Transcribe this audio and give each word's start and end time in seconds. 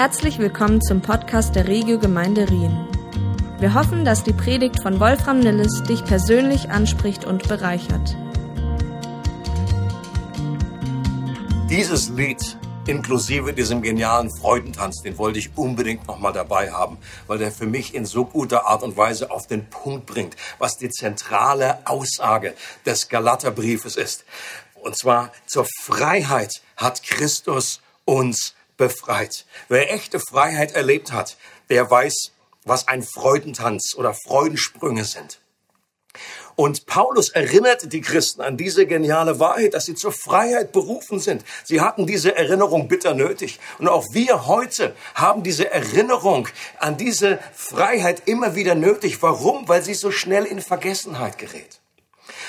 Herzlich 0.00 0.38
willkommen 0.38 0.80
zum 0.80 1.02
Podcast 1.02 1.54
der 1.54 1.68
Regio 1.68 1.98
Gemeinde 1.98 2.48
Rien. 2.48 2.88
Wir 3.58 3.74
hoffen, 3.74 4.02
dass 4.02 4.24
die 4.24 4.32
Predigt 4.32 4.80
von 4.80 4.98
Wolfram 4.98 5.40
Nilles 5.40 5.82
dich 5.82 6.02
persönlich 6.06 6.70
anspricht 6.70 7.26
und 7.26 7.46
bereichert. 7.46 8.16
Dieses 11.68 12.08
Lied 12.08 12.56
inklusive 12.86 13.52
diesem 13.52 13.82
genialen 13.82 14.34
Freudentanz, 14.34 15.02
den 15.02 15.18
wollte 15.18 15.38
ich 15.38 15.50
unbedingt 15.54 16.06
noch 16.06 16.18
mal 16.18 16.32
dabei 16.32 16.72
haben, 16.72 16.96
weil 17.26 17.36
der 17.36 17.52
für 17.52 17.66
mich 17.66 17.94
in 17.94 18.06
so 18.06 18.24
guter 18.24 18.66
Art 18.68 18.82
und 18.82 18.96
Weise 18.96 19.30
auf 19.30 19.48
den 19.48 19.68
Punkt 19.68 20.06
bringt, 20.06 20.34
was 20.58 20.78
die 20.78 20.88
zentrale 20.88 21.86
Aussage 21.86 22.54
des 22.86 23.10
Galaterbriefes 23.10 23.96
ist. 23.96 24.24
Und 24.76 24.96
zwar 24.96 25.30
zur 25.44 25.66
Freiheit 25.82 26.62
hat 26.78 27.02
Christus 27.02 27.82
uns 28.06 28.54
befreit. 28.80 29.44
Wer 29.68 29.92
echte 29.92 30.18
Freiheit 30.18 30.72
erlebt 30.72 31.12
hat, 31.12 31.36
der 31.68 31.88
weiß, 31.90 32.32
was 32.64 32.88
ein 32.88 33.02
Freudentanz 33.02 33.94
oder 33.94 34.14
Freudensprünge 34.14 35.04
sind. 35.04 35.38
Und 36.56 36.86
Paulus 36.86 37.28
erinnert 37.28 37.92
die 37.92 38.00
Christen 38.00 38.40
an 38.40 38.56
diese 38.56 38.86
geniale 38.86 39.38
Wahrheit, 39.38 39.74
dass 39.74 39.84
sie 39.84 39.94
zur 39.94 40.12
Freiheit 40.12 40.72
berufen 40.72 41.20
sind. 41.20 41.44
Sie 41.62 41.80
hatten 41.80 42.06
diese 42.06 42.34
Erinnerung 42.34 42.88
bitter 42.88 43.14
nötig. 43.14 43.60
Und 43.78 43.88
auch 43.88 44.04
wir 44.12 44.46
heute 44.46 44.96
haben 45.14 45.42
diese 45.42 45.70
Erinnerung 45.70 46.48
an 46.78 46.96
diese 46.96 47.38
Freiheit 47.54 48.22
immer 48.26 48.54
wieder 48.54 48.74
nötig. 48.74 49.22
Warum? 49.22 49.68
Weil 49.68 49.82
sie 49.82 49.94
so 49.94 50.10
schnell 50.10 50.44
in 50.44 50.60
Vergessenheit 50.60 51.38
gerät. 51.38 51.79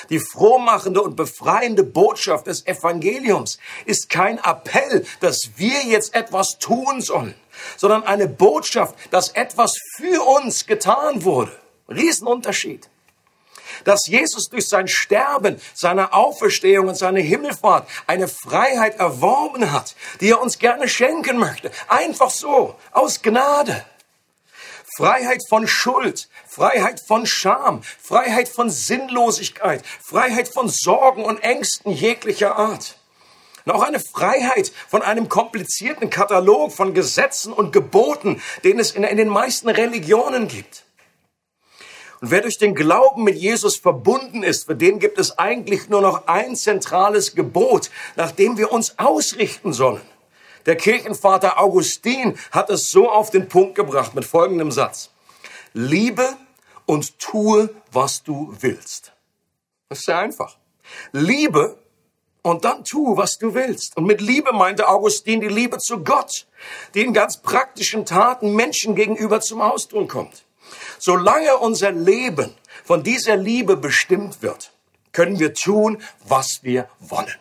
Die 0.09 0.19
frohmachende 0.19 1.01
und 1.01 1.15
befreiende 1.15 1.83
Botschaft 1.83 2.47
des 2.47 2.65
Evangeliums 2.65 3.59
ist 3.85 4.09
kein 4.09 4.37
Appell, 4.39 5.05
dass 5.19 5.51
wir 5.55 5.83
jetzt 5.83 6.13
etwas 6.15 6.57
tun 6.59 7.01
sollen, 7.01 7.35
sondern 7.77 8.03
eine 8.03 8.27
Botschaft, 8.27 8.95
dass 9.11 9.29
etwas 9.29 9.73
für 9.97 10.21
uns 10.25 10.65
getan 10.65 11.23
wurde. 11.23 11.51
Riesenunterschied. 11.89 12.89
Dass 13.83 14.07
Jesus 14.07 14.49
durch 14.49 14.67
sein 14.67 14.87
Sterben, 14.87 15.59
seine 15.73 16.13
Auferstehung 16.13 16.89
und 16.89 16.95
seine 16.95 17.21
Himmelfahrt 17.21 17.87
eine 18.05 18.27
Freiheit 18.27 18.99
erworben 18.99 19.71
hat, 19.71 19.95
die 20.19 20.29
er 20.29 20.41
uns 20.41 20.59
gerne 20.59 20.87
schenken 20.87 21.37
möchte. 21.37 21.71
Einfach 21.87 22.29
so, 22.29 22.75
aus 22.91 23.21
Gnade. 23.21 23.83
Freiheit 24.95 25.41
von 25.47 25.67
Schuld, 25.67 26.27
Freiheit 26.45 26.99
von 26.99 27.25
Scham, 27.25 27.81
Freiheit 27.83 28.49
von 28.49 28.69
Sinnlosigkeit, 28.69 29.83
Freiheit 30.01 30.49
von 30.49 30.67
Sorgen 30.67 31.23
und 31.23 31.39
Ängsten 31.39 31.93
jeglicher 31.93 32.57
Art. 32.57 32.97
Und 33.65 33.71
auch 33.71 33.83
eine 33.83 33.99
Freiheit 33.99 34.71
von 34.89 35.01
einem 35.01 35.29
komplizierten 35.29 36.09
Katalog 36.09 36.73
von 36.73 36.93
Gesetzen 36.93 37.53
und 37.53 37.71
Geboten, 37.71 38.41
den 38.63 38.79
es 38.79 38.91
in, 38.91 39.03
in 39.03 39.17
den 39.17 39.29
meisten 39.29 39.69
Religionen 39.69 40.47
gibt. 40.47 40.83
Und 42.19 42.31
wer 42.31 42.41
durch 42.41 42.57
den 42.57 42.75
Glauben 42.75 43.23
mit 43.23 43.35
Jesus 43.35 43.77
verbunden 43.77 44.43
ist, 44.43 44.65
für 44.65 44.75
den 44.75 44.99
gibt 44.99 45.17
es 45.17 45.39
eigentlich 45.39 45.89
nur 45.89 46.01
noch 46.01 46.27
ein 46.27 46.55
zentrales 46.55 47.33
Gebot, 47.33 47.89
nach 48.15 48.31
dem 48.31 48.57
wir 48.57 48.71
uns 48.71 48.99
ausrichten 48.99 49.73
sollen. 49.73 50.01
Der 50.65 50.75
Kirchenvater 50.75 51.59
Augustin 51.59 52.37
hat 52.51 52.69
es 52.69 52.89
so 52.89 53.09
auf 53.09 53.29
den 53.29 53.47
Punkt 53.47 53.75
gebracht 53.75 54.15
mit 54.15 54.25
folgendem 54.25 54.71
Satz. 54.71 55.09
Liebe 55.73 56.35
und 56.85 57.19
tue, 57.19 57.69
was 57.91 58.23
du 58.23 58.53
willst. 58.59 59.13
Das 59.89 59.99
ist 59.99 60.05
sehr 60.05 60.19
einfach. 60.19 60.57
Liebe 61.11 61.77
und 62.41 62.65
dann 62.65 62.83
tue, 62.83 63.17
was 63.17 63.37
du 63.37 63.53
willst. 63.53 63.95
Und 63.97 64.05
mit 64.05 64.21
Liebe 64.21 64.51
meinte 64.51 64.87
Augustin 64.87 65.41
die 65.41 65.47
Liebe 65.47 65.77
zu 65.77 66.03
Gott, 66.03 66.47
die 66.93 67.01
in 67.01 67.13
ganz 67.13 67.37
praktischen 67.37 68.05
Taten 68.05 68.55
Menschen 68.55 68.95
gegenüber 68.95 69.41
zum 69.41 69.61
Ausdruck 69.61 70.09
kommt. 70.09 70.43
Solange 70.99 71.57
unser 71.57 71.91
Leben 71.91 72.53
von 72.83 73.03
dieser 73.03 73.35
Liebe 73.35 73.77
bestimmt 73.77 74.41
wird, 74.41 74.71
können 75.11 75.39
wir 75.39 75.53
tun, 75.53 76.01
was 76.25 76.59
wir 76.61 76.89
wollen. 76.99 77.35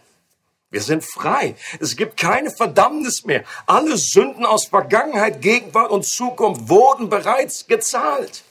Wir 0.70 0.82
sind 0.82 1.04
frei. 1.04 1.56
Es 1.80 1.96
gibt 1.96 2.16
keine 2.16 2.50
Verdammnis 2.50 3.24
mehr. 3.24 3.42
Alle 3.66 3.96
Sünden 3.96 4.46
aus 4.46 4.66
Vergangenheit, 4.66 5.42
Gegenwart 5.42 5.90
und 5.90 6.06
Zukunft 6.06 6.68
wurden 6.68 7.08
bereits 7.08 7.66
gezahlt. 7.66 8.44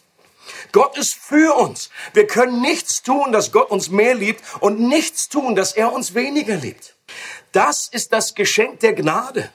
Gott 0.74 0.97
ist 0.97 1.16
für 1.16 1.56
uns. 1.56 1.90
Wir 2.13 2.28
können 2.28 2.62
nichts 2.62 3.03
tun, 3.03 3.31
dass 3.31 3.52
Gott 3.53 3.72
uns 3.72 3.90
mehr 3.90 4.16
liebt 4.16 4.44
und 4.59 4.80
nichts 4.80 5.30
tun, 5.30 5.56
dass 5.56 5.74
er 5.74 5.94
uns 5.94 6.13
weniger 6.13 6.56
liebt. 6.56 6.96
Das 7.53 7.88
ist 7.90 8.12
das 8.12 8.36
Geschenk 8.36 8.81
der 8.81 8.94
Gnade. 8.94 9.50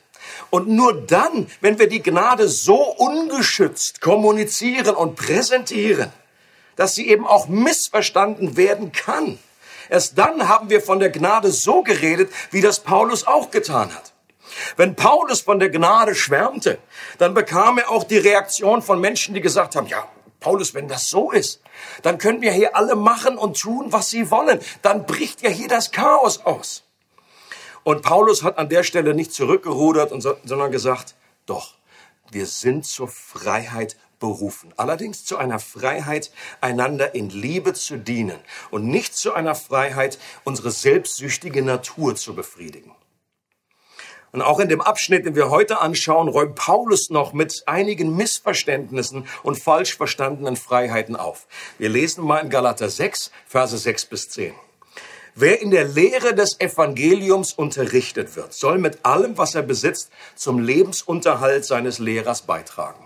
Und 0.49 0.69
nur 0.69 1.03
dann, 1.03 1.49
wenn 1.61 1.79
wir 1.79 1.89
die 1.89 2.03
Gnade 2.03 2.49
so 2.49 2.77
ungeschützt 2.77 4.01
kommunizieren 4.01 4.97
und 4.97 5.17
präsentieren, 5.17 6.13
dass 6.77 6.95
sie 6.95 7.09
eben 7.09 7.27
auch 7.27 7.47
missverstanden 7.49 8.57
werden 8.57 8.93
kann, 8.93 9.39
Erst 9.89 10.19
dann 10.19 10.49
haben 10.49 10.71
wir 10.71 10.81
von 10.81 10.99
der 10.99 11.11
Gnade 11.11 11.51
so 11.51 11.83
geredet, 11.83 12.33
wie 12.51 12.61
das 12.61 12.81
Paulus 12.81 13.27
auch 13.27 13.51
getan 13.51 13.95
hat. 13.95 14.13
Wenn 14.77 14.95
Paulus 14.95 15.41
von 15.41 15.59
der 15.59 15.71
Gnade 15.71 16.15
schwärmte, 16.15 16.79
dann 17.19 17.35
bekam 17.35 17.79
er 17.79 17.91
auch 17.91 18.05
die 18.05 18.19
Reaktion 18.19 18.83
von 18.83 19.01
Menschen, 19.01 19.35
die 19.35 19.41
gesagt 19.41 19.77
haben, 19.77 19.87
ja, 19.87 20.07
Paulus, 20.41 20.75
wenn 20.75 20.89
das 20.89 21.09
so 21.09 21.31
ist, 21.31 21.63
dann 22.03 22.19
können 22.19 22.43
wir 22.43 22.53
hier 22.53 22.77
alle 22.77 22.97
machen 22.97 23.39
und 23.39 23.59
tun, 23.59 23.93
was 23.93 24.11
sie 24.11 24.31
wollen. 24.31 24.61
Dann 24.83 25.07
bricht 25.07 25.43
ja 25.43 25.49
hier 25.49 25.69
das 25.69 25.91
Chaos 25.91 26.45
aus. 26.45 26.85
Und 27.83 28.03
Paulus 28.03 28.43
hat 28.43 28.59
an 28.59 28.69
der 28.69 28.83
Stelle 28.83 29.15
nicht 29.15 29.33
zurückgerudert, 29.33 30.11
sondern 30.11 30.71
gesagt, 30.71 31.15
doch, 31.47 31.75
wir 32.31 32.47
sind 32.47 32.87
zur 32.87 33.09
Freiheit 33.09 33.97
berufen. 34.19 34.73
Allerdings 34.77 35.25
zu 35.25 35.37
einer 35.37 35.59
Freiheit, 35.59 36.31
einander 36.61 37.15
in 37.15 37.31
Liebe 37.31 37.73
zu 37.73 37.97
dienen 37.97 38.39
und 38.71 38.87
nicht 38.87 39.17
zu 39.17 39.33
einer 39.33 39.55
Freiheit, 39.55 40.19
unsere 40.45 40.71
selbstsüchtige 40.71 41.63
Natur 41.63 42.17
zu 42.17 42.35
befriedigen. 42.35 42.93
Und 44.35 44.43
auch 44.43 44.59
in 44.59 44.69
dem 44.69 44.81
Abschnitt, 44.81 45.27
den 45.27 45.37
wir 45.37 45.51
heute 45.51 45.81
anschauen, 45.81 46.27
räumt 46.27 46.57
Paulus 46.57 47.09
noch 47.09 47.33
mit 47.33 47.63
einigen 47.67 48.17
Missverständnissen 48.17 49.29
und 49.45 49.63
falsch 49.63 49.97
verstandenen 49.97 50.57
Freiheiten 50.57 51.15
auf. 51.15 51.47
Wir 51.79 51.89
lesen 51.89 52.25
mal 52.25 52.41
in 52.41 52.51
Galater 52.51 52.89
6, 52.89 53.31
Verse 53.47 53.79
6 53.79 54.07
bis 54.07 54.31
10. 54.31 54.53
Wer 55.37 55.63
in 55.63 55.71
der 55.71 55.85
Lehre 55.85 56.35
des 56.35 56.61
Evangeliums 56.61 57.53
unterrichtet 57.53 58.35
wird, 58.35 58.55
soll 58.55 58.79
mit 58.79 59.05
allem, 59.05 59.39
was 59.39 59.55
er 59.55 59.63
besitzt, 59.63 60.11
zum 60.35 60.59
Lebensunterhalt 60.59 61.65
seines 61.65 62.01
Lehrers 62.01 62.43
beitragen. 62.43 63.04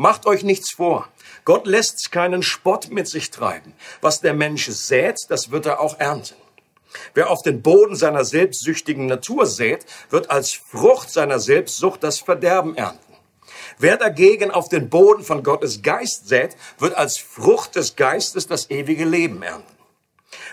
Macht 0.00 0.26
euch 0.26 0.44
nichts 0.44 0.70
vor. 0.70 1.08
Gott 1.44 1.66
lässt 1.66 2.12
keinen 2.12 2.44
Spott 2.44 2.88
mit 2.92 3.08
sich 3.08 3.32
treiben. 3.32 3.74
Was 4.00 4.20
der 4.20 4.32
Mensch 4.32 4.68
sät, 4.68 5.16
das 5.28 5.50
wird 5.50 5.66
er 5.66 5.80
auch 5.80 5.98
ernten. 5.98 6.36
Wer 7.14 7.30
auf 7.30 7.42
den 7.42 7.62
Boden 7.62 7.96
seiner 7.96 8.24
selbstsüchtigen 8.24 9.06
Natur 9.06 9.44
sät, 9.44 9.84
wird 10.08 10.30
als 10.30 10.52
Frucht 10.52 11.10
seiner 11.10 11.40
Selbstsucht 11.40 12.04
das 12.04 12.20
Verderben 12.20 12.76
ernten. 12.76 13.12
Wer 13.78 13.96
dagegen 13.96 14.52
auf 14.52 14.68
den 14.68 14.88
Boden 14.88 15.24
von 15.24 15.42
Gottes 15.42 15.82
Geist 15.82 16.28
sät, 16.28 16.54
wird 16.78 16.96
als 16.96 17.18
Frucht 17.18 17.74
des 17.74 17.96
Geistes 17.96 18.46
das 18.46 18.70
ewige 18.70 19.04
Leben 19.04 19.42
ernten. 19.42 19.76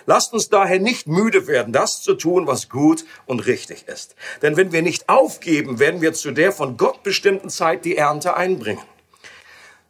Lasst 0.07 0.33
uns 0.33 0.49
daher 0.49 0.79
nicht 0.79 1.05
müde 1.05 1.45
werden, 1.45 1.71
das 1.71 2.01
zu 2.01 2.15
tun, 2.15 2.47
was 2.47 2.67
gut 2.67 3.05
und 3.27 3.45
richtig 3.45 3.87
ist. 3.87 4.15
Denn 4.41 4.57
wenn 4.57 4.71
wir 4.71 4.81
nicht 4.81 5.07
aufgeben, 5.07 5.77
werden 5.77 6.01
wir 6.01 6.13
zu 6.13 6.31
der 6.31 6.51
von 6.51 6.77
Gott 6.77 7.03
bestimmten 7.03 7.51
Zeit 7.51 7.85
die 7.85 7.95
Ernte 7.95 8.35
einbringen. 8.35 8.81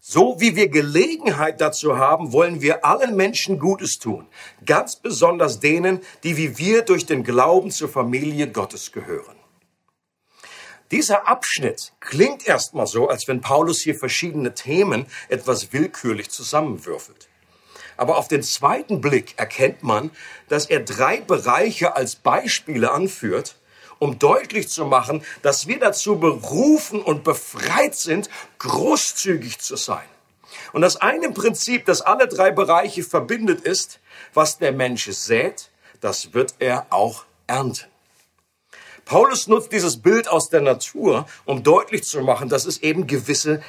So 0.07 0.39
wie 0.39 0.55
wir 0.55 0.67
Gelegenheit 0.69 1.59
dazu 1.61 1.97
haben, 1.97 2.31
wollen 2.31 2.61
wir 2.61 2.85
allen 2.85 3.15
Menschen 3.15 3.57
Gutes 3.57 3.97
tun, 3.97 4.27
ganz 4.63 4.97
besonders 4.97 5.59
denen, 5.59 5.99
die 6.23 6.37
wie 6.37 6.59
wir 6.59 6.83
durch 6.83 7.07
den 7.07 7.23
Glauben 7.23 7.71
zur 7.71 7.89
Familie 7.89 8.47
Gottes 8.51 8.91
gehören. 8.91 9.35
Dieser 10.91 11.27
Abschnitt 11.27 11.93
klingt 12.01 12.45
erstmal 12.45 12.85
so, 12.85 13.09
als 13.09 13.27
wenn 13.27 13.41
Paulus 13.41 13.81
hier 13.81 13.95
verschiedene 13.95 14.53
Themen 14.53 15.07
etwas 15.27 15.73
willkürlich 15.73 16.29
zusammenwürfelt. 16.29 17.27
Aber 17.97 18.17
auf 18.17 18.27
den 18.27 18.43
zweiten 18.43 19.01
Blick 19.01 19.33
erkennt 19.37 19.81
man, 19.81 20.11
dass 20.49 20.67
er 20.67 20.81
drei 20.81 21.19
Bereiche 21.19 21.95
als 21.95 22.15
Beispiele 22.15 22.91
anführt, 22.91 23.55
um 23.99 24.19
deutlich 24.19 24.69
zu 24.69 24.85
machen, 24.85 25.23
dass 25.41 25.67
wir 25.67 25.79
dazu 25.79 26.19
berufen 26.19 27.01
und 27.01 27.23
befreit 27.23 27.95
sind, 27.95 28.29
großzügig 28.59 29.59
zu 29.59 29.75
sein. 29.75 30.05
Und 30.73 30.81
das 30.81 30.97
eine 30.97 31.31
Prinzip, 31.31 31.85
das 31.85 32.01
alle 32.01 32.27
drei 32.27 32.51
Bereiche 32.51 33.03
verbindet, 33.03 33.61
ist, 33.61 33.99
was 34.33 34.57
der 34.57 34.71
Mensch 34.71 35.09
sät, 35.09 35.69
das 36.01 36.33
wird 36.33 36.55
er 36.59 36.87
auch 36.89 37.25
ernten. 37.47 37.85
Paulus 39.05 39.47
nutzt 39.47 39.71
dieses 39.71 40.01
Bild 40.01 40.27
aus 40.27 40.49
der 40.49 40.61
Natur, 40.61 41.27
um 41.45 41.61
deutlich 41.61 42.03
zu 42.03 42.21
machen, 42.21 42.49
dass 42.49 42.65
es 42.65 42.79
eben 42.79 43.05
gewisse 43.05 43.61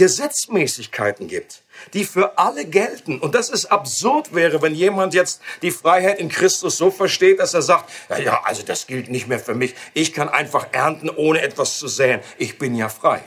Gesetzmäßigkeiten 0.00 1.28
gibt, 1.28 1.60
die 1.92 2.06
für 2.06 2.38
alle 2.38 2.64
gelten. 2.64 3.18
Und 3.20 3.34
das 3.34 3.50
ist 3.50 3.66
absurd 3.66 4.34
wäre, 4.34 4.62
wenn 4.62 4.74
jemand 4.74 5.12
jetzt 5.12 5.42
die 5.60 5.70
Freiheit 5.70 6.18
in 6.18 6.30
Christus 6.30 6.78
so 6.78 6.90
versteht, 6.90 7.38
dass 7.38 7.52
er 7.52 7.60
sagt, 7.60 7.90
ja, 8.08 8.18
ja, 8.18 8.40
also 8.44 8.62
das 8.62 8.86
gilt 8.86 9.10
nicht 9.10 9.28
mehr 9.28 9.38
für 9.38 9.54
mich. 9.54 9.74
Ich 9.92 10.14
kann 10.14 10.30
einfach 10.30 10.68
ernten, 10.72 11.10
ohne 11.10 11.42
etwas 11.42 11.78
zu 11.78 11.86
säen. 11.86 12.20
Ich 12.38 12.56
bin 12.56 12.74
ja 12.74 12.88
frei. 12.88 13.22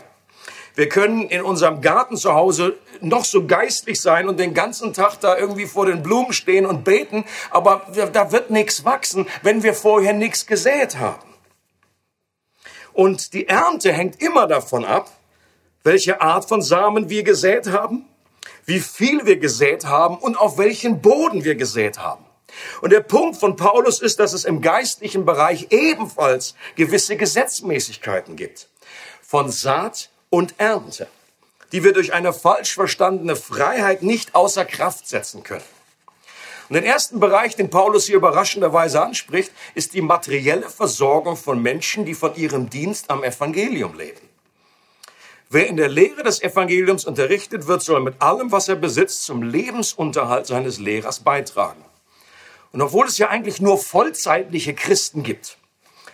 Wir 0.74 0.90
können 0.90 1.30
in 1.30 1.44
unserem 1.44 1.80
Garten 1.82 2.18
zu 2.18 2.34
Hause 2.34 2.76
noch 3.02 3.26
so 3.26 3.46
geistlich 3.46 4.02
sein 4.02 4.28
und 4.28 4.40
den 4.40 4.56
ganzen 4.56 4.94
Tag 4.94 5.20
da 5.20 5.38
irgendwie 5.38 5.68
vor 5.68 5.86
den 5.86 6.02
Blumen 6.02 6.34
stehen 6.34 6.66
und 6.66 6.84
beten, 6.84 7.24
aber 7.52 7.86
da 8.12 8.32
wird 8.32 8.50
nichts 8.50 8.84
wachsen, 8.84 9.28
wenn 9.44 9.62
wir 9.62 9.76
vorher 9.76 10.14
nichts 10.14 10.48
gesät 10.48 10.98
haben. 10.98 11.36
Und 12.94 13.34
die 13.34 13.48
Ernte 13.48 13.94
hängt 13.94 14.20
immer 14.24 14.48
davon 14.48 14.86
ab, 14.86 15.12
welche 15.84 16.22
Art 16.22 16.48
von 16.48 16.62
Samen 16.62 17.10
wir 17.10 17.24
gesät 17.24 17.68
haben, 17.68 18.06
wie 18.66 18.80
viel 18.80 19.26
wir 19.26 19.38
gesät 19.38 19.86
haben 19.86 20.18
und 20.18 20.38
auf 20.38 20.58
welchen 20.58 21.02
Boden 21.02 21.44
wir 21.44 21.56
gesät 21.56 22.00
haben. 22.00 22.24
Und 22.82 22.92
der 22.92 23.02
Punkt 23.02 23.38
von 23.38 23.56
Paulus 23.56 24.00
ist, 24.00 24.20
dass 24.20 24.34
es 24.34 24.46
im 24.46 24.62
geistlichen 24.62 25.26
Bereich 25.26 25.68
ebenfalls 25.72 26.56
gewisse 26.76 27.18
Gesetzmäßigkeiten 27.18 28.36
gibt. 28.36 28.70
Von 29.22 29.52
Saat 29.52 30.10
und 30.30 30.56
Ernte, 30.58 31.08
die 31.72 31.84
wir 31.84 31.94
durch 31.94 32.14
eine 32.14 32.32
falsch 32.32 32.76
verstandene 32.76 33.36
Freiheit 33.36 34.04
nicht 34.04 34.36
außer 34.36 34.66
Kraft 34.66 35.08
setzen 35.08 35.44
können. 35.44 35.64
Und 36.70 36.76
den 36.76 36.86
ersten 36.86 37.20
Bereich, 37.20 37.56
den 37.56 37.70
Paulus 37.70 38.06
hier 38.06 38.16
überraschenderweise 38.16 39.02
anspricht, 39.02 39.52
ist 39.76 39.94
die 39.94 40.02
materielle 40.02 40.70
Versorgung 40.70 41.36
von 41.36 41.62
Menschen, 41.62 42.06
die 42.06 42.14
von 42.14 42.36
ihrem 42.36 42.70
Dienst 42.70 43.10
am 43.10 43.24
Evangelium 43.24 43.98
leben. 43.98 44.33
Wer 45.54 45.68
in 45.68 45.78
der 45.78 45.88
Lehre 45.88 46.24
des 46.24 46.42
Evangeliums 46.42 47.06
unterrichtet 47.06 47.68
wird, 47.68 47.84
soll 47.84 48.02
mit 48.02 48.20
allem, 48.24 48.52
was 48.52 48.70
er 48.70 48.76
besitzt, 48.76 49.24
zum 49.24 49.44
Lebensunterhalt 49.44 50.48
seines 50.48 50.80
Lehrers 50.80 51.20
beitragen. 51.20 51.86
Und 52.72 52.82
obwohl 52.82 53.06
es 53.06 53.20
ja 53.20 53.30
eigentlich 53.30 53.62
nur 53.62 53.78
vollzeitliche 53.78 54.74
Christen 54.74 55.22
gibt, 55.22 55.60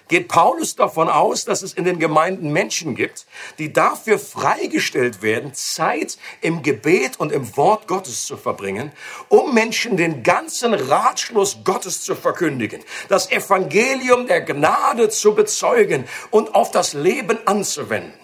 geht 0.09 0.27
Paulus 0.27 0.75
davon 0.75 1.07
aus, 1.07 1.45
dass 1.45 1.61
es 1.61 1.71
in 1.71 1.85
den 1.85 1.99
Gemeinden 1.99 2.51
Menschen 2.51 2.95
gibt, 2.95 3.27
die 3.59 3.71
dafür 3.71 4.19
freigestellt 4.19 5.21
werden, 5.21 5.53
Zeit 5.53 6.17
im 6.41 6.61
Gebet 6.61 7.17
und 7.17 7.31
im 7.31 7.55
Wort 7.55 7.87
Gottes 7.87 8.25
zu 8.25 8.35
verbringen, 8.35 8.91
um 9.29 9.53
Menschen 9.53 9.95
den 9.95 10.21
ganzen 10.21 10.73
Ratschluss 10.73 11.59
Gottes 11.63 12.01
zu 12.01 12.15
verkündigen, 12.15 12.83
das 13.07 13.31
Evangelium 13.31 14.27
der 14.27 14.41
Gnade 14.41 15.07
zu 15.07 15.33
bezeugen 15.33 16.09
und 16.29 16.55
auf 16.55 16.71
das 16.71 16.91
Leben 16.91 17.37
anzuwenden. 17.45 18.18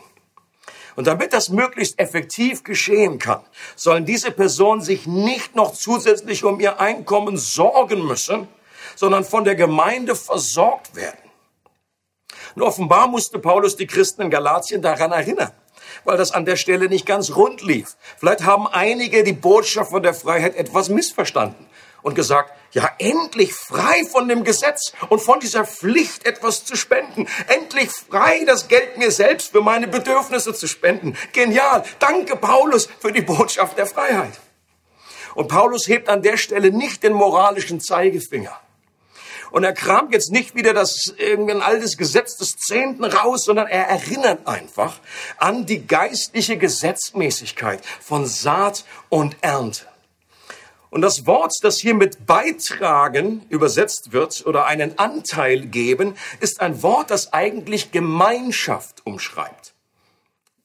Und 0.95 1.07
damit 1.07 1.33
das 1.33 1.49
möglichst 1.49 1.99
effektiv 1.99 2.63
geschehen 2.63 3.19
kann, 3.19 3.41
sollen 3.75 4.05
diese 4.05 4.31
Personen 4.31 4.81
sich 4.81 5.07
nicht 5.07 5.55
noch 5.55 5.73
zusätzlich 5.73 6.43
um 6.43 6.59
ihr 6.59 6.79
Einkommen 6.79 7.37
sorgen 7.37 8.05
müssen, 8.05 8.47
sondern 8.95 9.25
von 9.25 9.43
der 9.43 9.55
Gemeinde 9.55 10.15
versorgt 10.15 10.95
werden. 10.95 11.17
Und 12.55 12.61
offenbar 12.61 13.07
musste 13.07 13.39
Paulus 13.39 13.75
die 13.75 13.87
Christen 13.87 14.21
in 14.23 14.29
Galatien 14.29 14.81
daran 14.81 15.11
erinnern, 15.11 15.51
weil 16.05 16.17
das 16.17 16.31
an 16.31 16.45
der 16.45 16.55
Stelle 16.55 16.87
nicht 16.87 17.05
ganz 17.05 17.35
rund 17.35 17.61
lief. 17.61 17.97
Vielleicht 18.17 18.45
haben 18.45 18.65
einige 18.67 19.23
die 19.23 19.33
Botschaft 19.33 19.91
von 19.91 20.01
der 20.01 20.13
Freiheit 20.13 20.55
etwas 20.55 20.87
missverstanden 20.87 21.67
und 22.05 22.13
gesagt, 22.13 22.53
ja, 22.71 22.87
endlich 22.99 23.55
frei 23.55 24.05
von 24.05 24.27
dem 24.27 24.43
Gesetz 24.43 24.93
und 25.09 25.23
von 25.23 25.39
dieser 25.39 25.65
Pflicht, 25.65 26.27
etwas 26.27 26.63
zu 26.63 26.75
spenden. 26.75 27.27
Endlich 27.47 27.89
frei, 27.89 28.43
das 28.45 28.67
Geld 28.67 28.99
mir 28.99 29.09
selbst 29.09 29.53
für 29.53 29.61
meine 29.61 29.87
Bedürfnisse 29.87 30.53
zu 30.53 30.67
spenden. 30.67 31.17
Genial. 31.33 31.83
Danke, 31.97 32.35
Paulus, 32.35 32.87
für 32.99 33.11
die 33.11 33.23
Botschaft 33.23 33.79
der 33.79 33.87
Freiheit. 33.87 34.39
Und 35.33 35.47
Paulus 35.47 35.87
hebt 35.87 36.07
an 36.07 36.21
der 36.21 36.37
Stelle 36.37 36.69
nicht 36.69 37.01
den 37.01 37.13
moralischen 37.13 37.81
Zeigefinger. 37.81 38.55
Und 39.49 39.63
er 39.63 39.73
kramt 39.73 40.13
jetzt 40.13 40.31
nicht 40.31 40.53
wieder 40.53 40.75
das 40.75 41.11
irgendein 41.17 41.63
altes 41.63 41.97
Gesetz 41.97 42.37
des 42.37 42.55
Zehnten 42.57 43.03
raus, 43.03 43.45
sondern 43.45 43.65
er 43.65 43.87
erinnert 43.87 44.45
einfach 44.45 44.99
an 45.37 45.65
die 45.65 45.87
geistliche 45.87 46.57
Gesetzmäßigkeit 46.57 47.83
von 47.99 48.27
Saat 48.27 48.85
und 49.09 49.37
Ernte. 49.41 49.87
Und 50.95 51.01
das 51.01 51.27
Wort, 51.27 51.51
das 51.61 51.77
hier 51.77 51.93
mit 51.93 52.25
beitragen 52.25 53.45
übersetzt 53.49 54.13
wird 54.13 54.45
oder 54.45 54.65
einen 54.65 54.97
Anteil 54.97 55.65
geben, 55.65 56.15
ist 56.39 56.61
ein 56.61 56.81
Wort, 56.83 57.11
das 57.11 57.33
eigentlich 57.33 57.91
Gemeinschaft 57.91 59.05
umschreibt. 59.05 59.73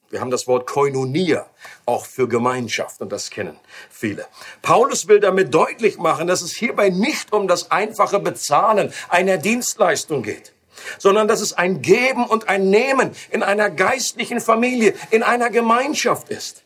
Wir 0.09 0.21
haben 0.21 0.31
das 0.31 0.47
Wort 0.47 0.67
Koinonia 0.67 1.47
auch 1.85 2.05
für 2.05 2.29
Gemeinschaft 2.29 3.01
und 3.01 3.11
das 3.11 3.29
kennen 3.29 3.59
viele. 3.89 4.25
Paulus 4.61 5.09
will 5.09 5.19
damit 5.19 5.53
deutlich 5.53 5.97
machen, 5.97 6.27
dass 6.27 6.41
es 6.41 6.53
hierbei 6.53 6.87
nicht 6.87 7.33
um 7.33 7.49
das 7.49 7.69
einfache 7.69 8.19
Bezahlen 8.19 8.93
einer 9.09 9.37
Dienstleistung 9.37 10.23
geht, 10.23 10.53
sondern 10.97 11.27
dass 11.27 11.41
es 11.41 11.51
ein 11.51 11.81
Geben 11.81 12.25
und 12.25 12.47
ein 12.47 12.69
Nehmen 12.69 13.11
in 13.31 13.43
einer 13.43 13.69
geistlichen 13.69 14.39
Familie, 14.39 14.93
in 15.09 15.23
einer 15.23 15.49
Gemeinschaft 15.49 16.29
ist. 16.29 16.63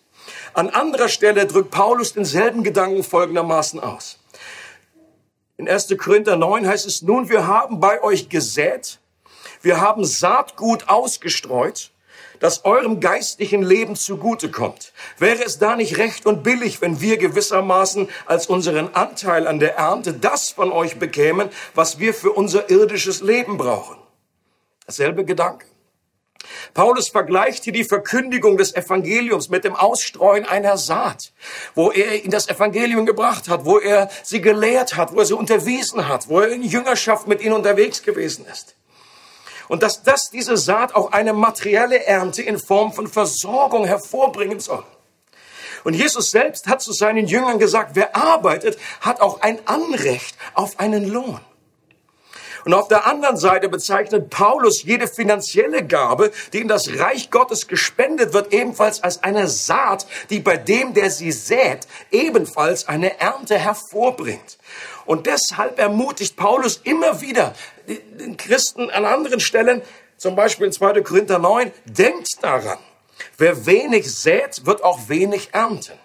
An 0.54 0.69
anderer 0.69 1.10
Stelle 1.10 1.45
drückt 1.45 1.72
Paulus 1.72 2.13
denselben 2.13 2.63
Gedanken 2.63 3.04
folgendermaßen 3.04 3.80
aus. 3.80 4.19
In 5.57 5.69
1. 5.69 5.95
Korinther 5.98 6.36
9 6.36 6.68
heißt 6.68 6.86
es, 6.86 7.01
nun 7.01 7.30
wir 7.30 7.48
haben 7.48 7.80
bei 7.80 8.04
euch 8.04 8.30
gesät, 8.30 9.00
wir 9.62 9.80
haben 9.80 10.04
Saatgut 10.06 10.89
ausgestreut, 10.89 11.92
das 12.39 12.66
eurem 12.66 13.00
geistlichen 13.00 13.63
Leben 13.63 13.95
zugutekommt. 13.95 14.94
Wäre 15.18 15.44
es 15.44 15.57
da 15.57 15.75
nicht 15.75 15.98
recht 15.98 16.25
und 16.25 16.44
billig, 16.44 16.81
wenn 16.81 17.01
wir 17.01 17.18
gewissermaßen 17.18 18.10
als 18.25 18.48
unseren 18.48 18.94
Anteil 18.94 19.48
an 19.48 19.60
der 19.60 19.75
Ernte 19.78 20.13
das 20.13 20.50
von 20.50 20.71
euch 20.71 21.00
bekämen, 21.00 21.50
was 21.74 22.00
wir 22.00 22.13
für 22.13 22.31
unser 22.31 22.69
irdisches 22.69 23.21
Leben 23.21 23.57
brauchen? 23.57 23.98
Dasselbe 24.86 25.25
Gedanke. 25.25 25.66
Paulus 26.73 27.09
vergleicht 27.09 27.63
hier 27.63 27.73
die 27.73 27.83
Verkündigung 27.83 28.57
des 28.57 28.75
Evangeliums 28.75 29.50
mit 29.50 29.63
dem 29.63 29.75
Ausstreuen 29.75 30.45
einer 30.45 30.77
Saat, 30.77 31.31
wo 31.73 31.91
er 31.91 32.23
in 32.23 32.31
das 32.31 32.47
Evangelium 32.47 33.06
gebracht 33.06 33.50
hat, 33.50 33.65
wo 33.65 33.79
er 33.79 34.09
sie 34.23 34.41
gelehrt 34.41 34.97
hat, 34.97 35.13
wo 35.13 35.19
er 35.19 35.25
sie 35.25 35.33
unterwiesen 35.33 36.07
hat, 36.07 36.29
wo 36.29 36.39
er 36.39 36.50
in 36.50 36.63
Jüngerschaft 36.63 37.27
mit 37.27 37.41
ihnen 37.41 37.53
unterwegs 37.53 38.03
gewesen 38.03 38.45
ist. 38.51 38.75
Und 39.67 39.83
dass 39.83 40.03
das 40.03 40.29
diese 40.31 40.57
Saat 40.57 40.94
auch 40.94 41.12
eine 41.12 41.33
materielle 41.33 42.03
Ernte 42.06 42.41
in 42.41 42.59
Form 42.59 42.94
von 42.94 43.07
Versorgung 43.07 43.85
hervorbringen 43.85 44.59
soll. 44.59 44.83
Und 45.83 45.94
Jesus 45.94 46.31
selbst 46.31 46.68
hat 46.68 46.81
zu 46.81 46.94
seinen 46.94 47.27
Jüngern 47.27 47.59
gesagt, 47.59 47.91
wer 47.94 48.15
arbeitet, 48.15 48.77
hat 49.01 49.21
auch 49.21 49.41
ein 49.41 49.59
Anrecht 49.68 50.35
auf 50.53 50.79
einen 50.79 51.07
Lohn. 51.07 51.39
Und 52.65 52.73
auf 52.73 52.88
der 52.88 53.06
anderen 53.06 53.38
Seite 53.38 53.69
bezeichnet 53.69 54.31
Paulus 54.31 54.81
jede 54.81 55.07
finanzielle 55.07 55.85
Gabe, 55.85 56.31
die 56.51 56.62
in 56.62 56.67
das 56.67 56.89
Reich 56.97 57.29
Gottes 57.29 57.67
gespendet 57.67 58.33
wird, 58.33 58.51
ebenfalls 58.53 59.04
als 59.04 59.21
eine 59.23 59.47
Saat, 59.47 60.07
die 60.31 60.40
bei 60.40 60.57
dem, 60.57 60.95
der 60.95 61.11
sie 61.11 61.31
sät, 61.31 61.87
ebenfalls 62.09 62.87
eine 62.87 63.19
Ernte 63.19 63.59
hervorbringt. 63.59 64.57
Und 65.06 65.28
deshalb 65.28 65.78
ermutigt 65.78 66.35
Paulus 66.35 66.81
immer 66.83 67.21
wieder 67.21 67.54
den 67.87 68.35
Christen 68.35 68.90
an 68.90 69.06
anderen 69.06 69.40
Stellen, 69.40 69.83
zum 70.18 70.35
Beispiel 70.35 70.66
in 70.66 70.73
2. 70.73 71.01
Korinther 71.01 71.37
9, 71.37 71.71
denkt 71.85 72.30
daran, 72.42 72.80
wer 73.37 73.68
wenig 73.68 74.11
sät, 74.11 74.66
wird 74.66 74.83
auch 74.83 75.07
wenig 75.07 75.49
ernten. 75.51 75.99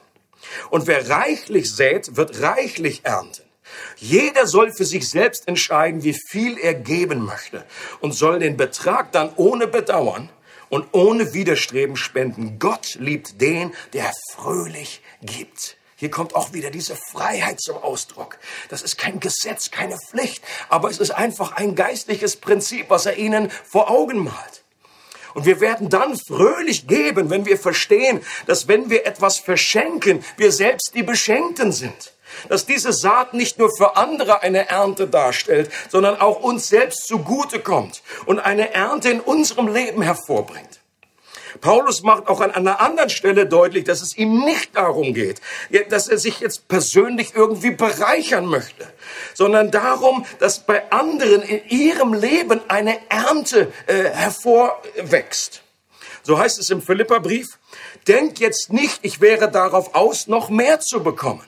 Und 0.68 0.86
wer 0.86 1.08
reichlich 1.08 1.74
sät, 1.74 2.16
wird 2.16 2.42
reichlich 2.42 3.04
ernten. 3.04 3.49
Jeder 3.96 4.46
soll 4.46 4.72
für 4.72 4.84
sich 4.84 5.08
selbst 5.08 5.48
entscheiden, 5.48 6.02
wie 6.02 6.14
viel 6.14 6.58
er 6.58 6.74
geben 6.74 7.24
möchte 7.24 7.64
und 8.00 8.12
soll 8.12 8.38
den 8.38 8.56
Betrag 8.56 9.12
dann 9.12 9.32
ohne 9.36 9.66
Bedauern 9.66 10.30
und 10.68 10.88
ohne 10.92 11.34
Widerstreben 11.34 11.96
spenden. 11.96 12.58
Gott 12.58 12.96
liebt 12.98 13.40
den, 13.40 13.74
der 13.92 14.12
fröhlich 14.32 15.02
gibt. 15.20 15.76
Hier 15.96 16.10
kommt 16.10 16.34
auch 16.34 16.54
wieder 16.54 16.70
diese 16.70 16.96
Freiheit 16.96 17.60
zum 17.60 17.76
Ausdruck. 17.76 18.38
Das 18.70 18.80
ist 18.80 18.96
kein 18.96 19.20
Gesetz, 19.20 19.70
keine 19.70 19.98
Pflicht, 19.98 20.42
aber 20.70 20.88
es 20.88 20.98
ist 20.98 21.10
einfach 21.10 21.52
ein 21.52 21.74
geistliches 21.74 22.36
Prinzip, 22.36 22.88
was 22.88 23.04
er 23.04 23.18
ihnen 23.18 23.50
vor 23.50 23.90
Augen 23.90 24.24
malt. 24.24 24.64
Und 25.34 25.44
wir 25.44 25.60
werden 25.60 25.90
dann 25.90 26.16
fröhlich 26.16 26.86
geben, 26.86 27.28
wenn 27.28 27.44
wir 27.44 27.58
verstehen, 27.58 28.22
dass 28.46 28.66
wenn 28.66 28.88
wir 28.88 29.06
etwas 29.06 29.38
verschenken, 29.38 30.24
wir 30.38 30.52
selbst 30.52 30.92
die 30.94 31.02
Beschenkten 31.02 31.70
sind 31.70 32.14
dass 32.48 32.66
diese 32.66 32.92
Saat 32.92 33.34
nicht 33.34 33.58
nur 33.58 33.70
für 33.76 33.96
andere 33.96 34.42
eine 34.42 34.68
Ernte 34.68 35.06
darstellt, 35.06 35.70
sondern 35.88 36.20
auch 36.20 36.40
uns 36.40 36.68
selbst 36.68 37.06
zugutekommt 37.06 38.02
und 38.26 38.38
eine 38.38 38.72
Ernte 38.74 39.10
in 39.10 39.20
unserem 39.20 39.72
Leben 39.72 40.02
hervorbringt. 40.02 40.80
Paulus 41.60 42.02
macht 42.02 42.28
auch 42.28 42.40
an 42.40 42.52
einer 42.52 42.80
anderen 42.80 43.10
Stelle 43.10 43.46
deutlich, 43.46 43.84
dass 43.84 44.02
es 44.02 44.16
ihm 44.16 44.44
nicht 44.44 44.76
darum 44.76 45.14
geht, 45.14 45.40
dass 45.88 46.08
er 46.08 46.18
sich 46.18 46.40
jetzt 46.40 46.68
persönlich 46.68 47.34
irgendwie 47.34 47.72
bereichern 47.72 48.46
möchte, 48.46 48.86
sondern 49.34 49.70
darum, 49.70 50.24
dass 50.38 50.60
bei 50.60 50.90
anderen 50.90 51.42
in 51.42 51.68
ihrem 51.68 52.14
Leben 52.14 52.60
eine 52.68 52.98
Ernte 53.08 53.72
äh, 53.86 54.04
hervorwächst. 54.10 55.62
So 56.22 56.38
heißt 56.38 56.58
es 56.58 56.70
im 56.70 56.82
Philipperbrief, 56.82 57.58
denkt 58.06 58.38
jetzt 58.38 58.72
nicht, 58.72 59.00
ich 59.02 59.20
wäre 59.20 59.50
darauf 59.50 59.94
aus, 59.94 60.26
noch 60.26 60.50
mehr 60.50 60.80
zu 60.80 61.02
bekommen. 61.02 61.44